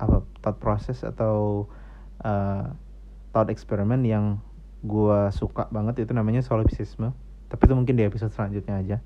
apa 0.03 0.27
thought 0.43 0.59
process 0.59 1.07
atau 1.07 1.67
uh, 2.27 2.67
thought 3.31 3.51
experiment 3.51 4.03
yang 4.03 4.43
gue 4.85 5.33
suka 5.33 5.67
banget 5.73 6.05
itu 6.05 6.13
namanya 6.13 6.45
solipsisme. 6.45 7.17
Tapi 7.49 7.63
itu 7.65 7.75
mungkin 7.75 7.97
di 7.97 8.05
episode 8.05 8.31
selanjutnya 8.37 8.79
aja. 8.79 8.97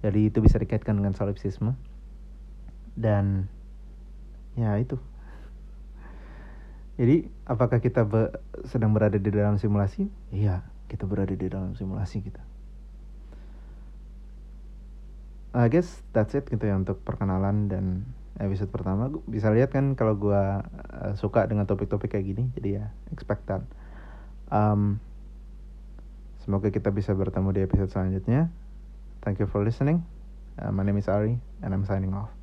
Jadi 0.00 0.30
itu 0.30 0.38
bisa 0.38 0.56
dikaitkan 0.62 0.94
dengan 0.94 1.12
solipsisme. 1.12 1.74
Dan 2.94 3.50
ya 4.54 4.78
itu 4.78 4.96
jadi 6.98 7.30
apakah 7.46 7.78
kita 7.78 8.02
be 8.02 8.34
sedang 8.66 8.90
berada 8.90 9.14
di 9.22 9.30
dalam 9.30 9.54
simulasi? 9.54 10.10
Iya, 10.34 10.66
kita 10.90 11.06
berada 11.06 11.30
di 11.30 11.46
dalam 11.46 11.78
simulasi 11.78 12.26
kita. 12.26 12.42
I 15.54 15.70
guess 15.70 16.02
that's 16.10 16.34
it 16.34 16.50
gitu 16.50 16.60
ya 16.60 16.74
untuk 16.74 17.00
perkenalan 17.06 17.70
dan 17.70 17.84
episode 18.42 18.74
pertama. 18.74 19.08
Bisa 19.30 19.54
lihat 19.54 19.70
kan 19.70 19.94
kalau 19.94 20.18
gue 20.18 20.42
uh, 20.62 21.12
suka 21.14 21.46
dengan 21.46 21.70
topik-topik 21.70 22.18
kayak 22.18 22.26
gini, 22.34 22.44
jadi 22.58 22.68
ya 22.82 22.84
expect 23.14 23.46
that. 23.46 23.62
Um, 24.50 24.98
semoga 26.42 26.74
kita 26.74 26.90
bisa 26.90 27.14
bertemu 27.14 27.54
di 27.54 27.60
episode 27.62 27.94
selanjutnya. 27.94 28.50
Thank 29.22 29.38
you 29.38 29.46
for 29.46 29.62
listening. 29.62 30.02
Uh, 30.58 30.74
my 30.74 30.82
name 30.82 30.98
is 30.98 31.06
Ari 31.06 31.38
and 31.62 31.70
I'm 31.70 31.86
signing 31.86 32.10
off. 32.10 32.37